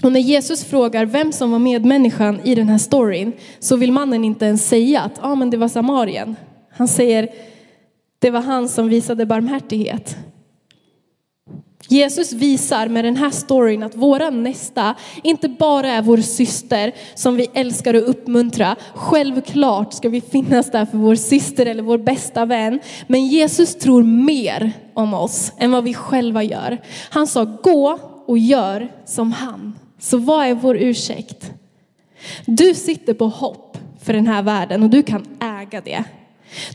Och 0.03 0.11
när 0.11 0.19
Jesus 0.19 0.63
frågar 0.63 1.05
vem 1.05 1.31
som 1.31 1.51
var 1.51 1.59
medmänniskan 1.59 2.39
i 2.43 2.55
den 2.55 2.69
här 2.69 2.77
storyn 2.77 3.33
så 3.59 3.75
vill 3.75 3.91
mannen 3.91 4.25
inte 4.25 4.45
ens 4.45 4.67
säga 4.67 5.01
att 5.01 5.19
ah, 5.21 5.35
men 5.35 5.49
det 5.49 5.57
var 5.57 5.67
samarien. 5.67 6.35
Han 6.71 6.87
säger 6.87 7.29
det 8.19 8.29
var 8.29 8.41
han 8.41 8.69
som 8.69 8.89
visade 8.89 9.25
barmhärtighet. 9.25 10.17
Jesus 11.89 12.33
visar 12.33 12.87
med 12.87 13.05
den 13.05 13.17
här 13.17 13.29
storyn 13.29 13.83
att 13.83 13.95
våra 13.95 14.29
nästa 14.29 14.95
inte 15.23 15.49
bara 15.49 15.87
är 15.87 16.01
vår 16.01 16.17
syster 16.17 16.91
som 17.15 17.35
vi 17.35 17.47
älskar 17.53 17.93
och 17.93 18.09
uppmuntrar. 18.09 18.75
Självklart 18.93 19.93
ska 19.93 20.09
vi 20.09 20.21
finnas 20.21 20.71
där 20.71 20.85
för 20.85 20.97
vår 20.97 21.15
syster 21.15 21.65
eller 21.65 21.83
vår 21.83 21.97
bästa 21.97 22.45
vän. 22.45 22.79
Men 23.07 23.27
Jesus 23.27 23.75
tror 23.75 24.03
mer 24.03 24.71
om 24.93 25.13
oss 25.13 25.51
än 25.57 25.71
vad 25.71 25.83
vi 25.83 25.93
själva 25.93 26.43
gör. 26.43 26.77
Han 27.09 27.27
sa 27.27 27.43
gå 27.43 27.99
och 28.25 28.37
gör 28.37 28.91
som 29.05 29.31
han. 29.31 29.79
Så 29.99 30.17
vad 30.17 30.45
är 30.45 30.53
vår 30.53 30.77
ursäkt? 30.77 31.51
Du 32.45 32.73
sitter 32.73 33.13
på 33.13 33.27
hopp 33.27 33.77
för 34.03 34.13
den 34.13 34.27
här 34.27 34.41
världen 34.41 34.83
och 34.83 34.89
du 34.89 35.03
kan 35.03 35.25
äga 35.39 35.81
det. 35.81 36.03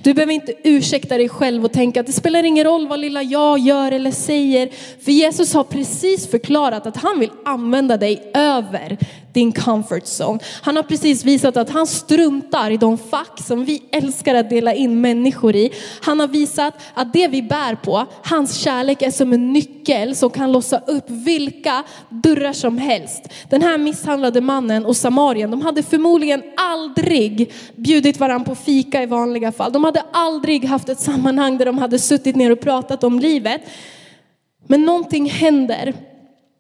Du 0.03 0.15
behöver 0.15 0.33
inte 0.33 0.55
ursäkta 0.65 1.19
dig 1.19 1.29
själv 1.29 1.65
och 1.65 1.73
tänka 1.73 2.01
att 2.01 2.07
det 2.07 2.13
spelar 2.13 2.45
ingen 2.45 2.65
roll 2.65 2.89
vad 2.89 3.01
lilla 3.01 3.23
jag 3.23 3.59
gör 3.59 3.93
eller 3.93 4.11
säger. 4.11 4.71
För 5.05 5.13
Jesus 5.13 5.55
har 5.55 5.65
precis 5.65 6.31
förklarat 6.31 6.87
att 6.87 6.97
han 6.97 7.21
vill 7.21 7.31
använda 7.45 7.97
dig 7.97 8.31
över 8.35 8.99
din 9.35 9.53
comfort 9.53 10.05
zone. 10.05 10.39
Han 10.63 10.77
har 10.77 10.83
precis 10.83 11.25
visat 11.25 11.57
att 11.57 11.71
han 11.71 11.87
struntar 11.87 12.71
i 12.71 12.77
de 12.77 12.99
fack 12.99 13.41
som 13.47 13.65
vi 13.65 13.83
älskar 13.93 14.35
att 14.35 14.51
dela 14.51 14.75
in 14.75 15.01
människor 15.01 15.57
i. 15.57 15.71
Han 16.03 16.21
har 16.21 16.29
visat 16.29 16.75
att 16.95 17.13
det 17.13 17.29
vi 17.29 17.43
bär 17.43 17.75
på, 17.75 18.07
hans 18.23 18.57
kärlek 18.57 19.03
är 19.03 19.11
som 19.11 19.33
en 19.33 19.53
nyckel 19.53 20.17
som 20.17 20.31
kan 20.31 20.53
låsa 20.53 20.79
upp 20.79 21.05
vilka 21.09 21.83
dörrar 22.09 22.53
som 22.53 22.79
helst. 22.79 23.29
Den 23.51 23.63
här 23.63 23.79
misshandlade 23.79 24.41
mannen 24.41 24.87
och 24.87 24.97
samarien, 24.97 25.51
de 25.51 25.63
hade 25.63 25.83
förmodligen 25.83 26.43
aldrig 26.57 27.53
bjudit 27.77 28.21
varandra 28.21 28.45
på 28.45 28.55
fika 28.55 29.03
i 29.03 29.07
vanliga 29.07 29.53
fall. 29.53 29.64
De 29.71 29.85
hade 29.85 30.03
aldrig 30.13 30.65
haft 30.65 30.89
ett 30.89 31.01
sammanhang 31.01 31.59
där 31.59 31.67
de 31.67 31.79
hade 31.79 31.99
suttit 31.99 32.37
ner 32.37 32.51
och 32.51 32.61
pratat 32.61 33.05
om 33.05 33.19
livet. 33.19 33.61
Men 34.67 34.83
någonting 34.83 35.31
händer 35.31 35.95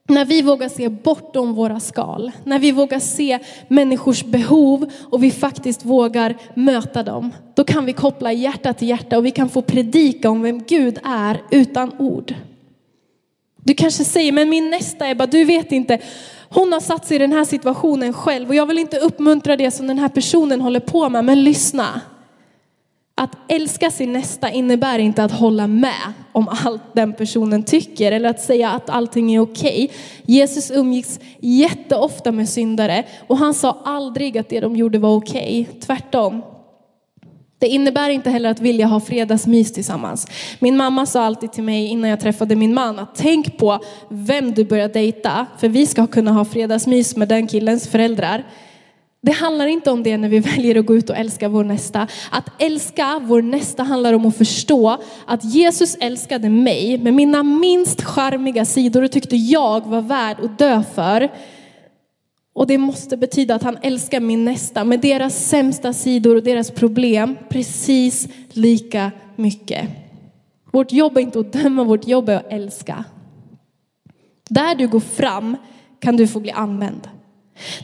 när 0.08 0.24
vi 0.24 0.42
vågar 0.42 0.68
se 0.68 0.88
bortom 0.88 1.54
våra 1.54 1.80
skal, 1.80 2.32
när 2.44 2.58
vi 2.58 2.72
vågar 2.72 2.98
se 2.98 3.38
människors 3.68 4.24
behov 4.24 4.90
och 5.10 5.22
vi 5.22 5.30
faktiskt 5.30 5.84
vågar 5.84 6.36
möta 6.54 7.02
dem, 7.02 7.30
då 7.54 7.64
kan 7.64 7.84
vi 7.84 7.92
koppla 7.92 8.32
hjärta 8.32 8.72
till 8.72 8.88
hjärta 8.88 9.18
och 9.18 9.26
vi 9.26 9.30
kan 9.30 9.48
få 9.48 9.62
predika 9.62 10.30
om 10.30 10.42
vem 10.42 10.62
Gud 10.62 10.98
är 11.04 11.42
utan 11.50 11.92
ord. 11.98 12.34
Du 13.56 13.74
kanske 13.74 14.04
säger, 14.04 14.32
men 14.32 14.48
min 14.48 14.70
nästa 14.70 15.08
Ebba, 15.08 15.26
du 15.26 15.44
vet 15.44 15.72
inte, 15.72 15.98
hon 16.48 16.72
har 16.72 16.80
satt 16.80 17.06
sig 17.06 17.14
i 17.14 17.18
den 17.18 17.32
här 17.32 17.44
situationen 17.44 18.12
själv 18.12 18.48
och 18.48 18.54
jag 18.54 18.66
vill 18.66 18.78
inte 18.78 18.98
uppmuntra 18.98 19.56
det 19.56 19.70
som 19.70 19.86
den 19.86 19.98
här 19.98 20.08
personen 20.08 20.60
håller 20.60 20.80
på 20.80 21.08
med, 21.08 21.24
men 21.24 21.44
lyssna. 21.44 22.00
Att 23.16 23.36
älska 23.48 23.90
sin 23.90 24.12
nästa 24.12 24.50
innebär 24.50 24.98
inte 24.98 25.24
att 25.24 25.32
hålla 25.32 25.66
med 25.66 26.12
om 26.32 26.48
allt 26.64 26.82
den 26.92 27.12
personen 27.12 27.62
tycker 27.62 28.12
eller 28.12 28.28
att 28.28 28.40
säga 28.40 28.70
att 28.70 28.90
allting 28.90 29.34
är 29.34 29.40
okej. 29.40 29.90
Jesus 30.26 30.70
umgicks 30.70 31.20
jätteofta 31.40 32.32
med 32.32 32.48
syndare 32.48 33.04
och 33.26 33.38
han 33.38 33.54
sa 33.54 33.80
aldrig 33.84 34.38
att 34.38 34.48
det 34.48 34.60
de 34.60 34.76
gjorde 34.76 34.98
var 34.98 35.16
okej. 35.16 35.68
Tvärtom. 35.80 36.42
Det 37.58 37.68
innebär 37.68 38.10
inte 38.10 38.30
heller 38.30 38.50
att 38.50 38.60
vilja 38.60 38.86
ha 38.86 39.00
fredagsmys 39.00 39.72
tillsammans. 39.72 40.26
Min 40.58 40.76
mamma 40.76 41.06
sa 41.06 41.24
alltid 41.24 41.52
till 41.52 41.64
mig 41.64 41.86
innan 41.86 42.10
jag 42.10 42.20
träffade 42.20 42.56
min 42.56 42.74
man 42.74 42.98
att 42.98 43.14
tänk 43.14 43.58
på 43.58 43.78
vem 44.08 44.52
du 44.52 44.64
börjar 44.64 44.88
dejta 44.88 45.46
för 45.58 45.68
vi 45.68 45.86
ska 45.86 46.06
kunna 46.06 46.32
ha 46.32 46.44
fredagsmys 46.44 47.16
med 47.16 47.28
den 47.28 47.46
killens 47.46 47.88
föräldrar. 47.88 48.44
Det 49.24 49.32
handlar 49.32 49.66
inte 49.66 49.90
om 49.90 50.02
det 50.02 50.16
när 50.16 50.28
vi 50.28 50.38
väljer 50.56 50.78
att 50.78 50.86
gå 50.86 50.94
ut 50.94 51.10
och 51.10 51.16
älska 51.16 51.48
vår 51.48 51.64
nästa. 51.64 52.08
Att 52.30 52.62
älska 52.62 53.20
vår 53.22 53.42
nästa 53.42 53.82
handlar 53.82 54.12
om 54.12 54.26
att 54.26 54.36
förstå 54.36 54.98
att 55.26 55.44
Jesus 55.44 55.96
älskade 56.00 56.48
mig 56.48 56.98
med 56.98 57.14
mina 57.14 57.42
minst 57.42 58.02
charmiga 58.02 58.64
sidor 58.64 59.02
och 59.02 59.12
tyckte 59.12 59.36
jag 59.36 59.86
var 59.86 60.00
värd 60.00 60.36
att 60.40 60.58
dö 60.58 60.82
för. 60.94 61.32
Och 62.54 62.66
det 62.66 62.78
måste 62.78 63.16
betyda 63.16 63.54
att 63.54 63.62
han 63.62 63.78
älskar 63.82 64.20
min 64.20 64.44
nästa 64.44 64.84
med 64.84 65.00
deras 65.00 65.48
sämsta 65.48 65.92
sidor 65.92 66.36
och 66.36 66.42
deras 66.42 66.70
problem 66.70 67.36
precis 67.48 68.28
lika 68.50 69.10
mycket. 69.36 69.88
Vårt 70.72 70.92
jobb 70.92 71.16
är 71.16 71.20
inte 71.20 71.40
att 71.40 71.52
döma, 71.52 71.84
vårt 71.84 72.06
jobb 72.06 72.28
är 72.28 72.36
att 72.36 72.52
älska. 72.52 73.04
Där 74.48 74.74
du 74.74 74.88
går 74.88 75.00
fram 75.00 75.56
kan 76.00 76.16
du 76.16 76.26
få 76.26 76.40
bli 76.40 76.50
använd. 76.50 77.08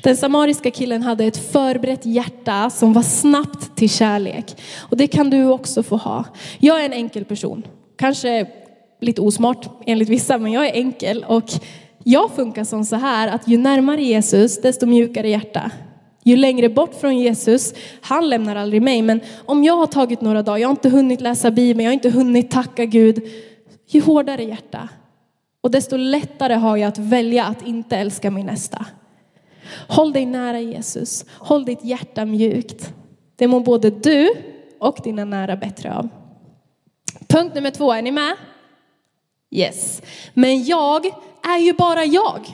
Den 0.02 0.16
samariska 0.16 0.70
killen 0.70 1.02
hade 1.02 1.24
ett 1.24 1.52
förberett 1.52 2.06
hjärta 2.06 2.70
som 2.70 2.92
var 2.92 3.02
snabbt 3.02 3.76
till 3.76 3.90
kärlek. 3.90 4.56
Och 4.78 4.96
det 4.96 5.06
kan 5.06 5.30
du 5.30 5.46
också 5.46 5.82
få 5.82 5.96
ha. 5.96 6.24
Jag 6.58 6.80
är 6.80 6.84
en 6.84 6.92
enkel 6.92 7.24
person. 7.24 7.62
Kanske 7.96 8.46
lite 9.00 9.20
osmart 9.20 9.68
enligt 9.86 10.08
vissa, 10.08 10.38
men 10.38 10.52
jag 10.52 10.66
är 10.66 10.72
enkel. 10.72 11.24
Och 11.28 11.50
jag 12.04 12.30
funkar 12.30 12.64
som 12.64 12.84
så 12.84 12.96
här 12.96 13.28
att 13.28 13.48
ju 13.48 13.58
närmare 13.58 14.02
Jesus, 14.02 14.60
desto 14.62 14.86
mjukare 14.86 15.28
hjärta. 15.28 15.70
Ju 16.24 16.36
längre 16.36 16.68
bort 16.68 16.94
från 17.00 17.18
Jesus, 17.18 17.74
han 18.00 18.28
lämnar 18.28 18.56
aldrig 18.56 18.82
mig. 18.82 19.02
Men 19.02 19.20
om 19.46 19.64
jag 19.64 19.76
har 19.76 19.86
tagit 19.86 20.20
några 20.20 20.42
dagar, 20.42 20.58
jag 20.58 20.68
har 20.68 20.72
inte 20.72 20.88
hunnit 20.88 21.20
läsa 21.20 21.50
Bibeln, 21.50 21.84
jag 21.84 21.90
har 21.90 21.94
inte 21.94 22.10
hunnit 22.10 22.50
tacka 22.50 22.84
Gud. 22.84 23.22
Ju 23.86 24.00
hårdare 24.00 24.44
hjärta. 24.44 24.88
Och 25.60 25.70
desto 25.70 25.96
lättare 25.96 26.54
har 26.54 26.76
jag 26.76 26.88
att 26.88 26.98
välja 26.98 27.44
att 27.44 27.66
inte 27.66 27.96
älska 27.96 28.30
min 28.30 28.46
nästa. 28.46 28.86
Håll 29.88 30.12
dig 30.12 30.26
nära 30.26 30.60
Jesus. 30.60 31.24
Håll 31.38 31.64
ditt 31.64 31.84
hjärta 31.84 32.24
mjukt. 32.24 32.92
Det 33.36 33.48
mår 33.48 33.60
både 33.60 33.90
du 33.90 34.30
och 34.78 34.98
dina 35.04 35.24
nära 35.24 35.56
bättre 35.56 35.94
av. 35.94 36.08
Punkt 37.28 37.54
nummer 37.54 37.70
två, 37.70 37.92
är 37.92 38.02
ni 38.02 38.10
med? 38.10 38.36
Yes. 39.50 40.02
Men 40.34 40.64
jag 40.64 41.06
är 41.42 41.58
ju 41.58 41.72
bara 41.72 42.04
jag. 42.04 42.46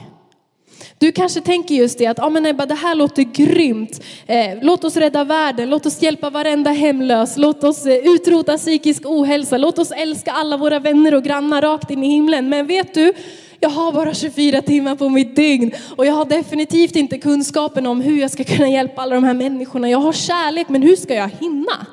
Du 0.97 1.11
kanske 1.11 1.41
tänker 1.41 1.75
just 1.75 1.97
det 1.97 2.07
att, 2.07 2.17
ja 2.17 2.29
men 2.29 2.45
Ebba 2.45 2.65
det 2.65 2.75
här 2.75 2.95
låter 2.95 3.23
grymt. 3.23 4.03
Eh, 4.25 4.57
låt 4.61 4.83
oss 4.83 4.97
rädda 4.97 5.23
världen, 5.23 5.69
låt 5.69 5.85
oss 5.85 6.01
hjälpa 6.01 6.29
varenda 6.29 6.71
hemlös, 6.71 7.37
låt 7.37 7.63
oss 7.63 7.85
eh, 7.85 7.95
utrota 7.95 8.57
psykisk 8.57 9.05
ohälsa, 9.05 9.57
låt 9.57 9.79
oss 9.79 9.91
älska 9.91 10.31
alla 10.31 10.57
våra 10.57 10.79
vänner 10.79 11.13
och 11.13 11.23
grannar 11.23 11.61
rakt 11.61 11.91
in 11.91 12.03
i 12.03 12.07
himlen. 12.07 12.49
Men 12.49 12.67
vet 12.67 12.93
du, 12.93 13.13
jag 13.59 13.69
har 13.69 13.91
bara 13.91 14.13
24 14.13 14.61
timmar 14.61 14.95
på 14.95 15.09
mitt 15.09 15.35
dygn 15.35 15.71
och 15.95 16.05
jag 16.05 16.13
har 16.13 16.25
definitivt 16.25 16.95
inte 16.95 17.17
kunskapen 17.17 17.87
om 17.87 18.01
hur 18.01 18.21
jag 18.21 18.31
ska 18.31 18.43
kunna 18.43 18.69
hjälpa 18.69 19.01
alla 19.01 19.15
de 19.15 19.23
här 19.23 19.33
människorna. 19.33 19.89
Jag 19.89 19.97
har 19.97 20.13
kärlek, 20.13 20.69
men 20.69 20.81
hur 20.81 20.95
ska 20.95 21.13
jag 21.13 21.29
hinna? 21.39 21.87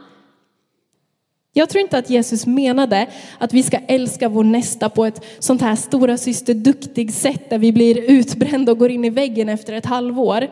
Jag 1.57 1.69
tror 1.69 1.83
inte 1.83 1.99
att 1.99 2.11
Jesus 2.11 2.47
menade 2.47 3.07
att 3.39 3.53
vi 3.53 3.63
ska 3.63 3.79
älska 3.79 4.29
vår 4.29 4.45
nästa 4.45 4.89
på 4.89 5.05
ett 5.05 5.25
sånt 5.39 5.63
här 5.63 5.77
stora 5.77 6.17
syster 6.17 6.55
duktig 6.55 7.13
sätt 7.13 7.51
där 7.51 7.59
vi 7.59 7.73
blir 7.73 8.11
utbrända 8.11 8.73
och 8.73 8.79
går 8.79 8.91
in 8.91 9.05
i 9.05 9.11
väggen 9.11 9.49
efter 9.49 9.73
ett 9.73 9.87
halvår. 9.87 10.49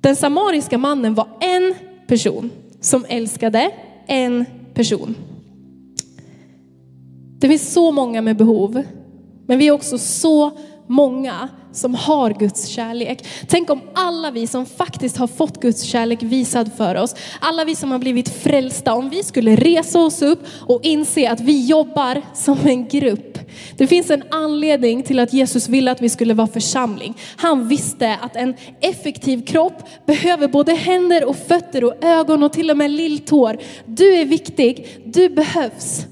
Den 0.00 0.16
samariska 0.16 0.78
mannen 0.78 1.14
var 1.14 1.28
en 1.40 1.74
person 2.06 2.50
som 2.80 3.04
älskade 3.08 3.70
en 4.06 4.44
person. 4.74 5.14
Det 7.38 7.48
finns 7.48 7.72
så 7.72 7.92
många 7.92 8.22
med 8.22 8.36
behov, 8.36 8.82
men 9.50 9.58
vi 9.58 9.68
är 9.68 9.72
också 9.72 9.98
så 9.98 10.52
många 10.86 11.48
som 11.72 11.94
har 11.94 12.30
Guds 12.30 12.66
kärlek. 12.66 13.26
Tänk 13.48 13.70
om 13.70 13.80
alla 13.94 14.30
vi 14.30 14.46
som 14.46 14.66
faktiskt 14.66 15.16
har 15.16 15.26
fått 15.26 15.60
Guds 15.60 15.82
kärlek 15.82 16.22
visad 16.22 16.70
för 16.76 16.94
oss, 16.94 17.14
alla 17.40 17.64
vi 17.64 17.74
som 17.74 17.92
har 17.92 17.98
blivit 17.98 18.28
frälsta, 18.28 18.94
om 18.94 19.10
vi 19.10 19.22
skulle 19.22 19.56
resa 19.56 20.00
oss 20.00 20.22
upp 20.22 20.38
och 20.66 20.80
inse 20.82 21.30
att 21.30 21.40
vi 21.40 21.66
jobbar 21.66 22.22
som 22.34 22.58
en 22.64 22.88
grupp. 22.88 23.38
Det 23.76 23.86
finns 23.86 24.10
en 24.10 24.22
anledning 24.30 25.02
till 25.02 25.18
att 25.18 25.32
Jesus 25.32 25.68
ville 25.68 25.90
att 25.90 26.02
vi 26.02 26.08
skulle 26.08 26.34
vara 26.34 26.48
församling. 26.48 27.14
Han 27.36 27.68
visste 27.68 28.16
att 28.22 28.36
en 28.36 28.54
effektiv 28.80 29.46
kropp 29.46 29.82
behöver 30.06 30.48
både 30.48 30.72
händer 30.72 31.28
och 31.28 31.36
fötter 31.36 31.84
och 31.84 32.04
ögon 32.04 32.42
och 32.42 32.52
till 32.52 32.70
och 32.70 32.76
med 32.76 32.90
lilltår. 32.90 33.58
Du 33.86 34.14
är 34.14 34.24
viktig, 34.24 35.00
du 35.04 35.28
behövs. 35.28 36.06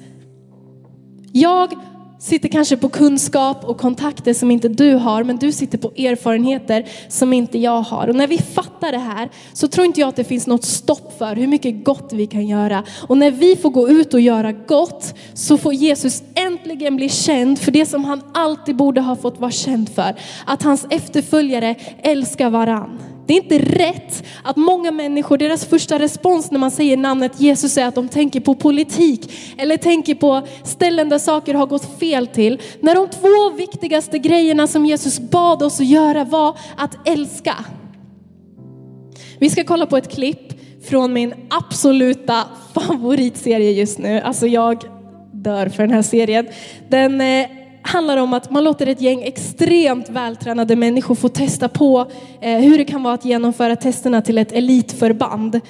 Jag 1.33 1.73
sitter 2.19 2.49
kanske 2.49 2.77
på 2.77 2.89
kunskap 2.89 3.65
och 3.65 3.79
kontakter 3.79 4.35
som 4.35 4.51
inte 4.51 4.69
du 4.69 4.95
har, 4.95 5.25
men 5.25 5.37
du 5.37 5.53
sitter 5.53 5.79
på 5.79 5.89
erfarenheter 5.89 6.89
som 7.09 7.33
inte 7.33 7.59
jag 7.59 7.83
har. 7.83 8.09
Och 8.09 8.15
när 8.15 8.27
vi 8.27 8.39
fattar 8.39 8.93
det 8.93 8.99
här 8.99 9.31
så 9.53 9.69
tror 9.69 9.87
inte 9.87 10.01
jag 10.01 10.09
att 10.09 10.17
det 10.17 10.25
finns 10.25 10.47
något 10.47 10.65
stopp 10.65 11.19
för 11.19 11.37
hur 11.37 11.47
mycket 11.47 11.85
gott 11.85 12.13
vi 12.13 12.27
kan 12.27 12.47
göra. 12.47 12.85
Och 13.09 13.19
när 13.19 13.31
vi 13.31 13.57
får 13.57 13.71
gå 13.71 13.89
ut 13.89 14.15
och 14.15 14.21
göra 14.21 14.53
gott 14.53 15.15
så 15.35 15.59
får 15.59 15.75
Jesus 15.75 16.23
äntligen 16.35 16.97
bli 16.97 17.09
känd 17.09 17.59
för 17.59 17.73
det 17.73 17.87
som 17.87 18.05
han 18.05 18.23
alltid 18.35 18.77
borde 18.77 19.01
ha 19.01 19.17
fått 19.17 19.41
vara 19.41 19.51
känd 19.51 19.89
för. 19.89 20.15
Att 20.47 20.63
hans 20.63 20.87
efterföljare 20.91 21.75
älskar 22.03 22.51
varann. 22.51 22.99
Det 23.29 23.35
är 23.35 23.43
inte 23.43 23.59
rätt 23.59 24.25
att 24.43 24.57
många 24.57 24.91
människor, 24.91 25.39
deras 25.39 25.65
första 25.65 25.99
respons 25.99 26.51
när 26.51 26.59
man 26.59 26.71
säger 26.71 26.97
namnet 26.97 27.41
Jesus 27.41 27.79
är 27.79 27.87
att 27.87 27.95
de 27.95 28.09
tänker 28.09 28.41
på 28.41 28.55
politik 28.55 29.33
eller 29.59 29.77
tänker 29.77 30.15
på 30.15 30.47
ställen 30.65 31.09
där 31.09 31.19
saker 31.19 31.55
har 31.55 31.67
gått 31.67 31.99
fel 31.99 32.27
till. 32.27 32.61
När 32.81 32.95
de 32.95 33.09
två 33.09 33.57
viktigaste 33.57 34.19
grejerna 34.19 34.67
som 34.67 34.87
Jesus 34.87 35.21
bad 35.21 35.63
oss 35.63 35.81
att 35.81 35.87
göra 35.87 36.25
var 36.25 36.59
att 36.77 37.09
älska. 37.09 37.55
Vi 39.39 39.51
ska 39.51 39.65
kolla 39.65 39.87
på 39.87 39.97
ett 39.97 40.13
klipp 40.13 40.53
från 40.89 41.13
min 41.13 41.35
absoluta 41.51 42.45
favoritserie 42.75 43.71
just 43.71 43.99
nu. 43.99 44.21
Alltså 44.21 44.47
jag 44.47 44.85
dör 45.33 45.69
för 45.69 45.83
den 45.83 45.93
här 45.93 46.03
serien. 46.03 46.49
Den 46.89 47.21
eh, 47.21 47.47
handlar 47.89 48.17
om 48.17 48.33
att 48.33 48.51
man 48.51 48.65
låter 48.65 48.87
ett 48.87 49.01
gäng 49.01 49.23
extremt 49.23 50.09
vältränade 50.09 50.77
människor 50.77 51.15
få 51.15 51.29
testa 51.29 51.69
på 51.69 52.07
eh, 52.41 52.59
hur 52.59 52.79
det 52.79 52.85
kan 52.85 53.03
vara 53.03 53.15
att 53.15 53.25
genomföra 53.25 53.77
testerna 53.77 54.23
till 54.23 54.39
ett 54.39 54.53
elitförband. 54.53 55.61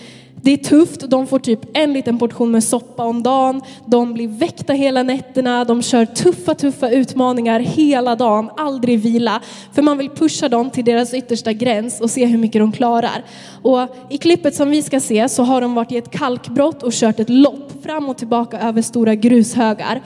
Det 0.42 0.52
är 0.52 0.56
tufft, 0.56 1.00
de 1.00 1.26
får 1.26 1.38
typ 1.38 1.60
en 1.74 1.92
liten 1.92 2.18
portion 2.18 2.50
med 2.50 2.64
soppa 2.64 3.04
om 3.04 3.22
dagen, 3.22 3.62
de 3.86 4.14
blir 4.14 4.28
väckta 4.28 4.72
hela 4.72 5.02
nätterna, 5.02 5.64
de 5.64 5.82
kör 5.82 6.04
tuffa, 6.04 6.54
tuffa 6.54 6.90
utmaningar 6.90 7.60
hela 7.60 8.16
dagen, 8.16 8.50
aldrig 8.56 9.00
vila. 9.00 9.40
För 9.72 9.82
man 9.82 9.98
vill 9.98 10.10
pusha 10.10 10.48
dem 10.48 10.70
till 10.70 10.84
deras 10.84 11.14
yttersta 11.14 11.52
gräns 11.52 12.00
och 12.00 12.10
se 12.10 12.26
hur 12.26 12.38
mycket 12.38 12.60
de 12.60 12.72
klarar. 12.72 13.24
Och 13.62 13.88
i 14.10 14.18
klippet 14.18 14.54
som 14.54 14.70
vi 14.70 14.82
ska 14.82 15.00
se 15.00 15.28
så 15.28 15.42
har 15.42 15.60
de 15.60 15.74
varit 15.74 15.92
i 15.92 15.96
ett 15.96 16.10
kalkbrott 16.10 16.82
och 16.82 16.92
kört 16.92 17.20
ett 17.20 17.30
lopp 17.30 17.82
fram 17.82 18.08
och 18.08 18.16
tillbaka 18.16 18.60
över 18.60 18.82
stora 18.82 19.14
grushögar. 19.14 20.02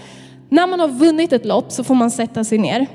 När 0.52 0.66
man 0.66 0.80
har 0.80 0.88
vunnit 0.88 1.32
ett 1.32 1.44
lopp 1.44 1.72
så 1.72 1.84
får 1.84 1.94
man 1.94 2.10
sätta 2.10 2.44
sig 2.44 2.58
ner. 2.58 2.86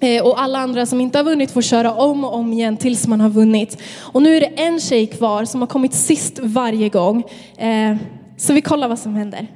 Eh, 0.00 0.24
och 0.24 0.40
alla 0.40 0.58
andra 0.58 0.86
som 0.86 1.00
inte 1.00 1.18
har 1.18 1.24
vunnit 1.24 1.50
får 1.50 1.62
köra 1.62 1.92
om 1.94 2.24
och 2.24 2.34
om 2.34 2.52
igen 2.52 2.76
tills 2.76 3.06
man 3.06 3.20
har 3.20 3.28
vunnit. 3.28 3.82
Och 4.00 4.22
nu 4.22 4.36
är 4.36 4.40
det 4.40 4.46
en 4.46 4.80
tjej 4.80 5.06
kvar 5.06 5.44
som 5.44 5.60
har 5.60 5.68
kommit 5.68 5.94
sist 5.94 6.38
varje 6.38 6.88
gång. 6.88 7.24
Eh, 7.56 7.96
så 8.36 8.52
vi 8.52 8.62
kollar 8.62 8.88
vad 8.88 8.98
som 8.98 9.14
händer. 9.14 9.46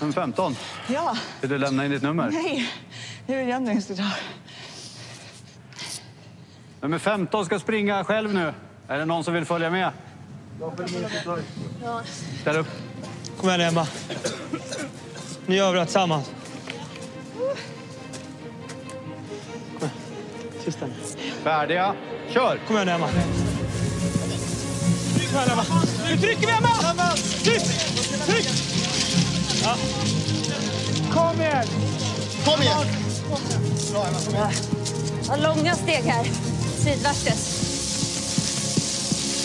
Nummer 0.00 0.12
15. 0.12 0.56
Ja, 0.88 1.16
Vill 1.40 1.50
du 1.50 1.58
lämna 1.58 1.84
in 1.84 1.90
ditt 1.90 2.02
nummer? 2.02 2.30
nej. 2.32 2.68
Det 3.26 3.34
är 3.34 3.42
Jenny 3.42 3.80
som 3.80 3.82
ska 3.82 4.04
ta. 4.04 4.10
Nummer 6.80 6.98
15 6.98 7.44
ska 7.44 7.58
springa 7.58 8.04
själv 8.04 8.34
nu. 8.34 8.52
Är 8.88 8.98
det 8.98 9.04
någon 9.04 9.24
som 9.24 9.34
vill 9.34 9.44
följa 9.44 9.70
med? 9.70 9.90
Ställ 12.40 12.56
upp. 12.56 12.68
Kom 13.42 13.50
igen 13.50 13.60
Emma. 13.60 13.86
Nu 15.46 15.56
gör 15.56 15.72
vi 15.72 15.78
det 15.78 15.84
tillsammans. 15.84 16.26
Kom 19.78 19.80
igen. 19.80 19.90
Sista. 20.64 20.86
Färdiga. 21.44 21.94
Kör! 22.30 22.60
Kom 22.66 22.76
igen 22.76 22.88
Emma. 22.88 23.08
Kom 23.08 23.18
igen 25.40 25.50
Emma. 25.50 25.64
Nu 26.10 26.16
trycker 26.16 26.46
vi 26.46 26.52
Emma! 26.52 26.68
Tryck! 27.42 27.62
Tryck! 28.26 28.48
Ja. 29.62 29.76
Kom 31.12 31.40
igen! 31.40 31.66
Kom 32.44 32.62
igen! 32.62 32.86
Vad 35.28 35.42
långa 35.42 35.74
steg 35.74 36.02
här. 36.04 36.24
Sidvärtes. 36.78 37.58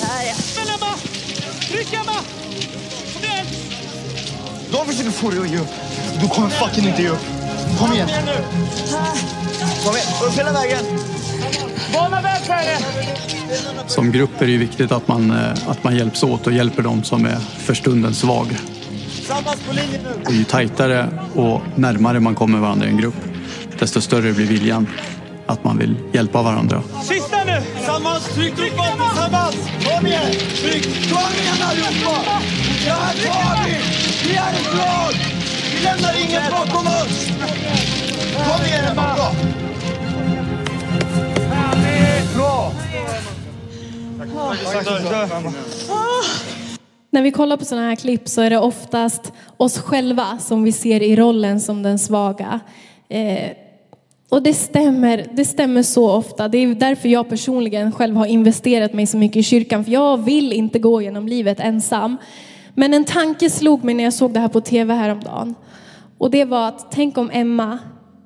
Där 0.01 0.23
ja. 0.27 0.33
Kom 0.55 0.63
igen 0.63 0.75
Emma! 0.75 0.93
Tryck 1.69 1.93
Emma! 1.93 2.36
De 4.77 4.85
försöker 4.85 5.11
få 5.11 5.29
dig 5.29 5.39
att 5.39 5.49
ge 5.49 5.57
upp. 5.57 5.73
Du 6.21 6.27
kommer 6.27 6.49
fucking 6.49 6.87
inte 6.87 7.01
ge 7.01 7.09
upp. 7.09 7.25
Kom 7.79 7.93
igen. 7.93 8.09
Kom 9.83 9.95
igen. 9.95 10.07
Upp 10.27 10.37
hela 10.39 10.53
vägen. 10.53 10.85
Bana 11.93 12.21
väg 12.21 12.41
henne! 12.41 12.85
Som 13.87 14.11
grupp 14.11 14.41
är 14.41 14.47
det 14.47 14.57
viktigt 14.57 14.91
att 14.91 15.07
man, 15.07 15.31
eh, 15.31 15.69
att 15.69 15.83
man 15.83 15.95
hjälps 15.95 16.23
åt 16.23 16.47
och 16.47 16.53
hjälper 16.53 16.83
dem 16.83 17.03
som 17.03 17.25
är 17.25 17.39
för 17.39 17.73
stunden 17.73 18.13
svag. 18.13 18.57
Tillsammans 19.15 19.57
på 19.67 19.73
linjen 19.73 20.01
nu. 20.03 20.25
Och 20.25 20.33
ju 20.33 20.43
tajtare 20.43 21.09
och 21.35 21.61
närmare 21.75 22.19
man 22.19 22.35
kommer 22.35 22.59
varandra 22.59 22.85
i 22.85 22.89
en 22.89 22.97
grupp, 22.97 23.15
desto 23.79 24.01
större 24.01 24.33
blir 24.33 24.45
viljan 24.45 24.87
att 25.45 25.63
man 25.63 25.77
vill 25.77 25.95
hjälpa 26.13 26.41
varandra. 26.41 26.83
Sista 27.03 27.43
nu! 27.43 27.61
Tillsammans. 27.75 28.25
Tryck 28.25 28.53
uppåt 28.53 29.09
tillsammans. 29.09 29.55
Kom 29.83 30.07
igen. 30.07 30.31
Tryck. 30.31 31.09
Kom 31.09 31.33
igen 31.41 31.57
allihopa. 31.61 32.41
Det 32.85 32.91
här 32.91 33.13
tar 33.13 33.65
vi. 33.65 34.06
Vi 34.27 34.35
är 34.35 34.53
ett 34.53 34.77
lag. 34.77 35.13
Vi 35.73 35.83
lämnar 35.83 36.13
ingen 36.25 36.51
bakom 36.51 36.87
oss. 36.87 37.27
Kom 38.47 38.65
igen 38.65 38.85
Emma. 38.91 39.15
Bra. 42.35 42.71
När 47.09 47.21
vi 47.21 47.31
kollar 47.31 47.57
på 47.57 47.65
sådana 47.65 47.87
här 47.87 47.95
klipp 47.95 48.27
så 48.29 48.41
är 48.41 48.49
det 48.49 48.57
oftast 48.57 49.33
oss 49.57 49.79
själva 49.79 50.37
som 50.37 50.63
vi 50.63 50.71
ser 50.71 51.03
i 51.03 51.15
rollen 51.15 51.59
som 51.59 51.83
den 51.83 51.99
svaga. 51.99 52.59
Eh, 53.09 53.51
och 54.29 54.43
det 54.43 54.53
stämmer, 54.53 55.25
det 55.31 55.45
stämmer 55.45 55.83
så 55.83 56.11
ofta. 56.11 56.47
Det 56.47 56.57
är 56.57 56.75
därför 56.75 57.09
jag 57.09 57.29
personligen 57.29 57.91
själv 57.91 58.15
har 58.15 58.25
investerat 58.25 58.93
mig 58.93 59.07
så 59.07 59.17
mycket 59.17 59.37
i 59.37 59.43
kyrkan. 59.43 59.85
För 59.85 59.91
jag 59.91 60.23
vill 60.25 60.53
inte 60.53 60.79
gå 60.79 61.01
genom 61.01 61.27
livet 61.27 61.59
ensam. 61.59 62.17
Men 62.79 62.93
en 62.93 63.05
tanke 63.05 63.49
slog 63.49 63.83
mig 63.83 63.95
när 63.95 64.03
jag 64.03 64.13
såg 64.13 64.33
det 64.33 64.39
här 64.39 64.47
på 64.47 64.61
tv 64.61 64.93
häromdagen. 64.93 65.55
Och 66.17 66.31
det 66.31 66.45
var 66.45 66.67
att 66.67 66.91
tänk 66.91 67.17
om 67.17 67.29
Emma 67.33 67.79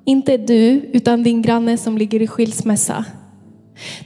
inte 0.04 0.34
är 0.34 0.38
du 0.38 0.90
utan 0.92 1.22
din 1.22 1.42
granne 1.42 1.76
som 1.76 1.98
ligger 1.98 2.22
i 2.22 2.26
skilsmässa. 2.26 3.04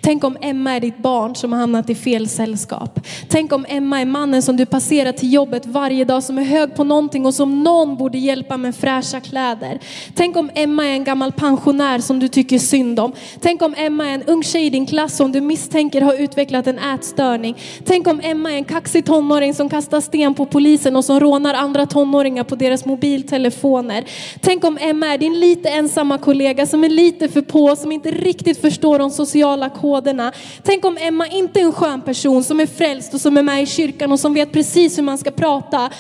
Tänk 0.01 0.25
om 0.25 0.37
Emma 0.41 0.73
är 0.73 0.81
ditt 0.81 0.99
barn 0.99 1.35
som 1.35 1.53
har 1.53 1.61
hamnat 1.61 1.91
i 1.91 1.95
fel 1.95 2.29
sällskap. 2.29 3.01
Tänk 3.29 3.53
om 3.53 3.67
Emma 3.69 4.01
är 4.01 4.05
mannen 4.05 4.43
som 4.43 4.57
du 4.57 4.67
passerar 4.67 5.13
till 5.13 5.33
jobbet 5.33 5.67
varje 5.67 6.05
dag 6.05 6.23
som 6.23 6.39
är 6.39 6.43
hög 6.45 6.75
på 6.75 6.85
någonting 6.85 7.27
och 7.27 7.35
som 7.35 7.63
någon 7.63 7.97
borde 7.97 8.19
hjälpa 8.19 8.57
med 8.57 8.77
fräscha 8.77 9.21
kläder. 9.21 9.81
Tänk 10.15 10.37
om 10.37 10.51
Emma 10.55 10.87
är 10.87 10.93
en 10.93 11.05
gammal 11.05 11.33
pensionär 11.33 11.99
som 11.99 12.19
du 12.19 12.29
tycker 12.29 12.59
synd 12.59 13.01
om. 13.01 13.13
Tänk 13.41 13.63
om 13.63 13.75
Emma 13.77 14.07
är 14.07 14.15
en 14.15 14.23
ung 14.23 14.43
tjej 14.43 14.67
i 14.67 14.71
din 14.71 14.87
klass 14.87 15.17
som 15.17 15.33
du 15.33 15.41
misstänker 15.41 16.01
har 16.01 16.15
utvecklat 16.15 16.67
en 16.67 16.79
ätstörning. 16.79 17.57
Tänk 17.85 18.07
om 18.07 18.21
Emma 18.23 18.53
är 18.53 18.57
en 18.57 18.65
kaxig 18.65 19.05
tonåring 19.05 19.55
som 19.55 19.69
kastar 19.69 20.01
sten 20.01 20.35
på 20.35 20.47
polisen 20.47 20.97
och 20.97 21.05
som 21.05 21.21
rånar 21.21 21.55
andra 21.55 21.87
tonåringar 21.87 22.45
på 22.45 22.57
deras 22.57 22.85
mobiltelefoner. 22.85 24.05
Tänk 24.41 24.65
om 24.65 24.79
Emma 24.81 25.07
är 25.07 25.19
din 25.19 25.41
lite 25.41 25.69
ensamma 25.69 26.19
kollega 26.19 26.67
som 26.67 26.85
är 26.85 26.89
lite 26.89 27.29
för 27.29 27.43
på, 27.43 27.77
som 27.77 27.93
inte 27.93 28.11
riktigt 28.11 28.61
förstår 28.61 28.99
de 28.99 29.11
sociala 29.11 29.66
koderna. 29.71 30.33
Tänk 30.63 30.85
om 30.85 30.99
Emma 31.01 31.27
inte 31.27 31.61
är 31.61 31.65
en 31.65 31.73
skön 31.73 32.03
person 32.03 32.45
som 32.45 32.61
är 32.61 32.67
frälst 32.67 33.15
och 33.15 33.21
som 33.21 33.37
är 33.37 33.43
med 33.43 33.63
i 33.63 33.67
kyrkan 33.67 34.13
och 34.13 34.21
som 34.21 34.35
vet 34.35 34.53
precis 34.53 34.99
hur 34.99 35.03
man 35.03 35.19
ska 35.19 35.31
prata. 35.31 35.91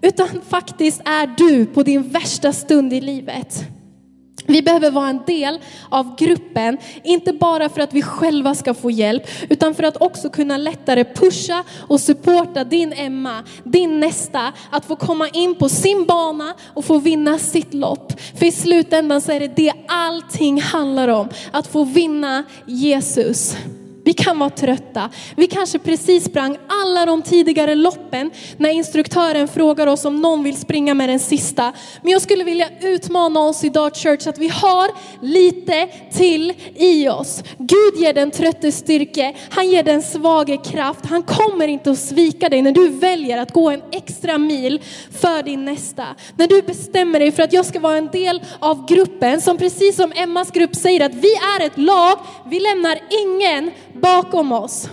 Utan 0.00 0.28
faktiskt 0.48 1.00
är 1.04 1.26
du 1.26 1.66
på 1.66 1.82
din 1.82 2.02
värsta 2.02 2.52
stund 2.52 2.92
i 2.92 3.00
livet. 3.00 3.64
Vi 4.46 4.62
behöver 4.62 4.90
vara 4.90 5.08
en 5.08 5.22
del 5.26 5.58
av 5.88 6.16
gruppen, 6.16 6.78
inte 7.04 7.32
bara 7.32 7.68
för 7.68 7.80
att 7.80 7.94
vi 7.94 8.02
själva 8.02 8.54
ska 8.54 8.74
få 8.74 8.90
hjälp, 8.90 9.22
utan 9.48 9.74
för 9.74 9.82
att 9.82 9.96
också 9.96 10.30
kunna 10.30 10.56
lättare 10.56 11.04
pusha 11.04 11.64
och 11.88 12.00
supporta 12.00 12.64
din 12.64 12.92
Emma, 12.92 13.44
din 13.64 14.00
nästa, 14.00 14.52
att 14.70 14.84
få 14.84 14.96
komma 14.96 15.28
in 15.28 15.54
på 15.54 15.68
sin 15.68 16.04
bana 16.06 16.54
och 16.74 16.84
få 16.84 16.98
vinna 16.98 17.38
sitt 17.38 17.74
lopp. 17.74 18.20
För 18.38 18.46
i 18.46 18.52
slutändan 18.52 19.20
så 19.20 19.32
är 19.32 19.40
det 19.40 19.56
det 19.56 19.72
allting 19.88 20.60
handlar 20.60 21.08
om, 21.08 21.28
att 21.52 21.66
få 21.66 21.84
vinna 21.84 22.44
Jesus. 22.66 23.56
Vi 24.04 24.12
kan 24.12 24.38
vara 24.38 24.50
trötta. 24.50 25.10
Vi 25.36 25.46
kanske 25.46 25.78
precis 25.78 26.24
sprang 26.24 26.56
alla 26.68 27.06
de 27.06 27.22
tidigare 27.22 27.74
loppen 27.74 28.30
när 28.56 28.70
instruktören 28.70 29.48
frågar 29.48 29.86
oss 29.86 30.04
om 30.04 30.16
någon 30.16 30.44
vill 30.44 30.56
springa 30.56 30.94
med 30.94 31.08
den 31.08 31.18
sista. 31.18 31.72
Men 32.02 32.12
jag 32.12 32.22
skulle 32.22 32.44
vilja 32.44 32.68
utmana 32.80 33.40
oss 33.40 33.64
idag 33.64 33.96
Church 33.96 34.26
att 34.26 34.38
vi 34.38 34.48
har 34.48 34.90
lite 35.20 35.88
till 36.12 36.54
i 36.76 37.08
oss. 37.08 37.42
Gud 37.58 37.96
ger 37.96 38.12
den 38.12 38.30
trötte 38.30 38.72
styrke, 38.72 39.34
han 39.50 39.70
ger 39.70 39.82
den 39.82 40.02
svage 40.02 40.56
kraft. 40.64 41.06
Han 41.06 41.22
kommer 41.22 41.68
inte 41.68 41.90
att 41.90 41.98
svika 41.98 42.48
dig 42.48 42.62
när 42.62 42.72
du 42.72 42.88
väljer 42.88 43.38
att 43.38 43.52
gå 43.52 43.70
en 43.70 43.82
extra 43.92 44.38
mil 44.38 44.82
för 45.10 45.42
din 45.42 45.64
nästa. 45.64 46.06
När 46.36 46.46
du 46.46 46.62
bestämmer 46.62 47.18
dig 47.18 47.32
för 47.32 47.42
att 47.42 47.52
jag 47.52 47.66
ska 47.66 47.80
vara 47.80 47.96
en 47.96 48.10
del 48.10 48.42
av 48.58 48.86
gruppen 48.88 49.40
som 49.40 49.58
precis 49.58 49.96
som 49.96 50.12
Emmas 50.14 50.50
grupp 50.50 50.76
säger 50.76 51.06
att 51.06 51.14
vi 51.14 51.32
är 51.34 51.66
ett 51.66 51.78
lag, 51.78 52.18
vi 52.46 52.60
lämnar 52.60 52.98
ingen 53.10 53.70
bakom 54.00 54.52
oss. 54.52 54.88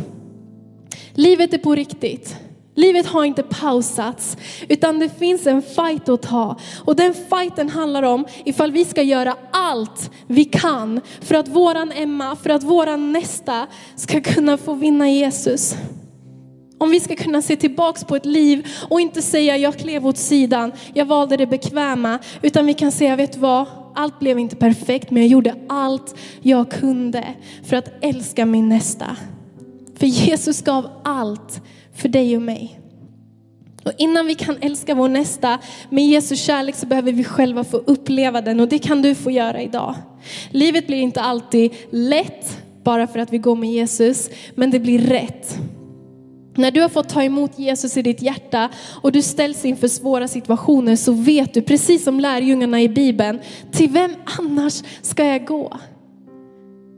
Livet 1.13 1.53
är 1.53 1.57
på 1.57 1.75
riktigt. 1.75 2.35
Livet 2.75 3.05
har 3.05 3.25
inte 3.25 3.43
pausats, 3.43 4.37
utan 4.67 4.99
det 4.99 5.19
finns 5.19 5.47
en 5.47 5.61
fight 5.61 6.09
att 6.09 6.21
ta. 6.21 6.55
Och 6.85 6.95
den 6.95 7.13
fighten 7.13 7.69
handlar 7.69 8.03
om 8.03 8.25
ifall 8.45 8.71
vi 8.71 8.85
ska 8.85 9.01
göra 9.01 9.35
allt 9.51 10.11
vi 10.27 10.45
kan 10.45 11.01
för 11.21 11.35
att 11.35 11.47
våran 11.47 11.91
Emma, 11.91 12.35
för 12.35 12.49
att 12.49 12.63
våran 12.63 13.11
nästa 13.11 13.67
ska 13.95 14.21
kunna 14.21 14.57
få 14.57 14.73
vinna 14.73 15.09
Jesus. 15.09 15.75
Om 16.79 16.91
vi 16.91 16.99
ska 16.99 17.15
kunna 17.15 17.41
se 17.41 17.55
tillbaks 17.55 18.03
på 18.03 18.15
ett 18.15 18.25
liv 18.25 18.67
och 18.89 19.01
inte 19.01 19.21
säga 19.21 19.57
jag 19.57 19.77
klev 19.77 20.07
åt 20.07 20.17
sidan, 20.17 20.71
jag 20.93 21.05
valde 21.05 21.37
det 21.37 21.47
bekväma, 21.47 22.19
utan 22.41 22.65
vi 22.65 22.73
kan 22.73 22.91
säga 22.91 23.15
vet 23.15 23.33
du 23.33 23.39
vad, 23.39 23.65
allt 23.95 24.19
blev 24.19 24.39
inte 24.39 24.55
perfekt 24.55 25.11
men 25.11 25.23
jag 25.23 25.29
gjorde 25.29 25.55
allt 25.69 26.15
jag 26.41 26.71
kunde 26.71 27.23
för 27.63 27.75
att 27.75 27.89
älska 28.01 28.45
min 28.45 28.69
nästa. 28.69 29.17
För 29.95 30.05
Jesus 30.07 30.61
gav 30.61 30.89
allt 31.03 31.61
för 31.95 32.09
dig 32.09 32.35
och 32.35 32.41
mig. 32.41 32.79
Och 33.83 33.91
innan 33.97 34.25
vi 34.25 34.35
kan 34.35 34.57
älska 34.61 34.95
vår 34.95 35.07
nästa 35.07 35.59
med 35.89 36.05
Jesus 36.05 36.41
kärlek 36.41 36.75
så 36.75 36.85
behöver 36.85 37.11
vi 37.11 37.23
själva 37.23 37.63
få 37.63 37.77
uppleva 37.77 38.41
den 38.41 38.59
och 38.59 38.67
det 38.67 38.79
kan 38.79 39.01
du 39.01 39.15
få 39.15 39.31
göra 39.31 39.61
idag. 39.61 39.95
Livet 40.51 40.87
blir 40.87 40.97
inte 40.97 41.21
alltid 41.21 41.71
lätt 41.89 42.57
bara 42.83 43.07
för 43.07 43.19
att 43.19 43.33
vi 43.33 43.37
går 43.37 43.55
med 43.55 43.69
Jesus, 43.69 44.29
men 44.55 44.71
det 44.71 44.79
blir 44.79 44.99
rätt. 44.99 45.59
När 46.59 46.71
du 46.71 46.81
har 46.81 46.89
fått 46.89 47.09
ta 47.09 47.23
emot 47.23 47.59
Jesus 47.59 47.97
i 47.97 48.01
ditt 48.01 48.21
hjärta 48.21 48.69
och 49.01 49.11
du 49.11 49.21
ställs 49.21 49.65
inför 49.65 49.87
svåra 49.87 50.27
situationer 50.27 50.95
så 50.95 51.11
vet 51.11 51.53
du, 51.53 51.61
precis 51.61 52.03
som 52.03 52.19
lärjungarna 52.19 52.81
i 52.81 52.89
Bibeln, 52.89 53.39
till 53.71 53.89
vem 53.89 54.15
annars 54.39 54.83
ska 55.01 55.25
jag 55.25 55.45
gå? 55.45 55.77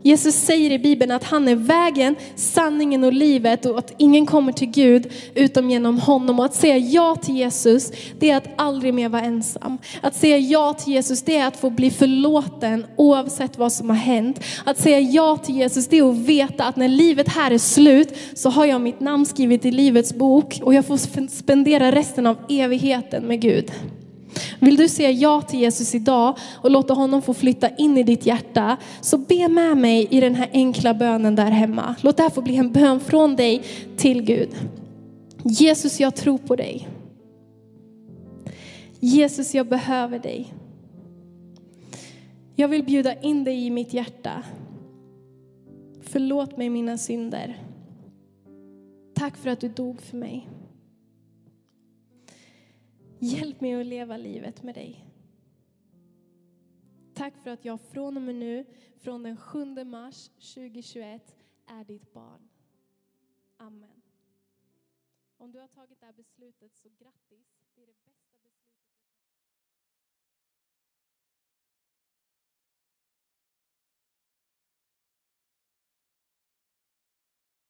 Jesus 0.03 0.35
säger 0.35 0.71
i 0.71 0.79
Bibeln 0.79 1.11
att 1.11 1.23
han 1.23 1.47
är 1.47 1.55
vägen, 1.55 2.15
sanningen 2.35 3.03
och 3.03 3.13
livet 3.13 3.65
och 3.65 3.79
att 3.79 3.93
ingen 3.97 4.25
kommer 4.25 4.51
till 4.51 4.67
Gud 4.67 5.11
utom 5.35 5.69
genom 5.69 5.99
honom. 5.99 6.39
Och 6.39 6.45
att 6.45 6.55
säga 6.55 6.77
ja 6.77 7.15
till 7.15 7.37
Jesus, 7.37 7.91
det 8.19 8.29
är 8.29 8.37
att 8.37 8.47
aldrig 8.55 8.93
mer 8.93 9.09
vara 9.09 9.21
ensam. 9.21 9.77
Att 10.01 10.15
säga 10.15 10.37
ja 10.37 10.73
till 10.73 10.93
Jesus, 10.93 11.21
det 11.21 11.37
är 11.37 11.47
att 11.47 11.57
få 11.57 11.69
bli 11.69 11.91
förlåten 11.91 12.85
oavsett 12.95 13.57
vad 13.57 13.73
som 13.73 13.89
har 13.89 13.97
hänt. 13.97 14.39
Att 14.65 14.79
säga 14.79 14.99
ja 14.99 15.37
till 15.37 15.55
Jesus, 15.55 15.87
det 15.87 15.97
är 15.97 16.09
att 16.09 16.17
veta 16.17 16.63
att 16.63 16.75
när 16.75 16.87
livet 16.87 17.27
här 17.27 17.51
är 17.51 17.57
slut 17.57 18.17
så 18.33 18.49
har 18.49 18.65
jag 18.65 18.81
mitt 18.81 18.99
namn 18.99 19.25
skrivet 19.25 19.65
i 19.65 19.71
livets 19.71 20.13
bok 20.13 20.59
och 20.63 20.73
jag 20.73 20.85
får 20.85 21.27
spendera 21.27 21.91
resten 21.91 22.27
av 22.27 22.37
evigheten 22.49 23.23
med 23.23 23.41
Gud. 23.41 23.71
Vill 24.59 24.75
du 24.75 24.89
säga 24.89 25.11
ja 25.11 25.41
till 25.41 25.59
Jesus 25.59 25.95
idag 25.95 26.37
och 26.53 26.71
låta 26.71 26.93
honom 26.93 27.21
få 27.21 27.33
flytta 27.33 27.69
in 27.69 27.97
i 27.97 28.03
ditt 28.03 28.25
hjärta, 28.25 28.77
så 29.01 29.17
be 29.17 29.47
med 29.47 29.77
mig 29.77 30.07
i 30.09 30.19
den 30.19 30.35
här 30.35 30.49
enkla 30.53 30.93
bönen 30.93 31.35
där 31.35 31.51
hemma. 31.51 31.95
Låt 32.01 32.17
det 32.17 32.23
här 32.23 32.29
få 32.29 32.41
bli 32.41 32.55
en 32.55 32.71
bön 32.71 32.99
från 32.99 33.35
dig 33.35 33.63
till 33.97 34.21
Gud. 34.21 34.49
Jesus, 35.43 35.99
jag 35.99 36.15
tror 36.15 36.37
på 36.37 36.55
dig. 36.55 36.87
Jesus, 38.99 39.55
jag 39.55 39.67
behöver 39.67 40.19
dig. 40.19 40.53
Jag 42.55 42.67
vill 42.67 42.83
bjuda 42.83 43.21
in 43.21 43.43
dig 43.43 43.65
i 43.65 43.69
mitt 43.69 43.93
hjärta. 43.93 44.43
Förlåt 46.01 46.57
mig 46.57 46.69
mina 46.69 46.97
synder. 46.97 47.57
Tack 49.15 49.37
för 49.37 49.49
att 49.49 49.59
du 49.59 49.69
dog 49.69 50.01
för 50.01 50.17
mig. 50.17 50.47
Hjälp 53.23 53.61
mig 53.61 53.73
att 53.73 53.85
leva 53.85 54.17
livet 54.17 54.63
med 54.63 54.75
dig. 54.75 55.05
Tack 57.13 57.37
för 57.37 57.49
att 57.49 57.65
jag 57.65 57.81
från 57.81 58.17
och 58.17 58.23
med 58.23 58.35
nu, 58.35 58.65
från 58.97 59.23
den 59.23 59.37
7 59.37 59.65
mars 59.85 60.29
2021, 60.29 61.35
är 61.67 61.83
ditt 61.83 62.13
barn. 62.13 62.49
Amen. 63.57 64.01
Om 65.37 65.51
du 65.51 65.59
har 65.59 65.67
tagit 65.67 65.99
det 65.99 66.05
här 66.05 66.13
beslutet 66.13 66.75
så 66.75 66.89
grattis. 66.89 67.30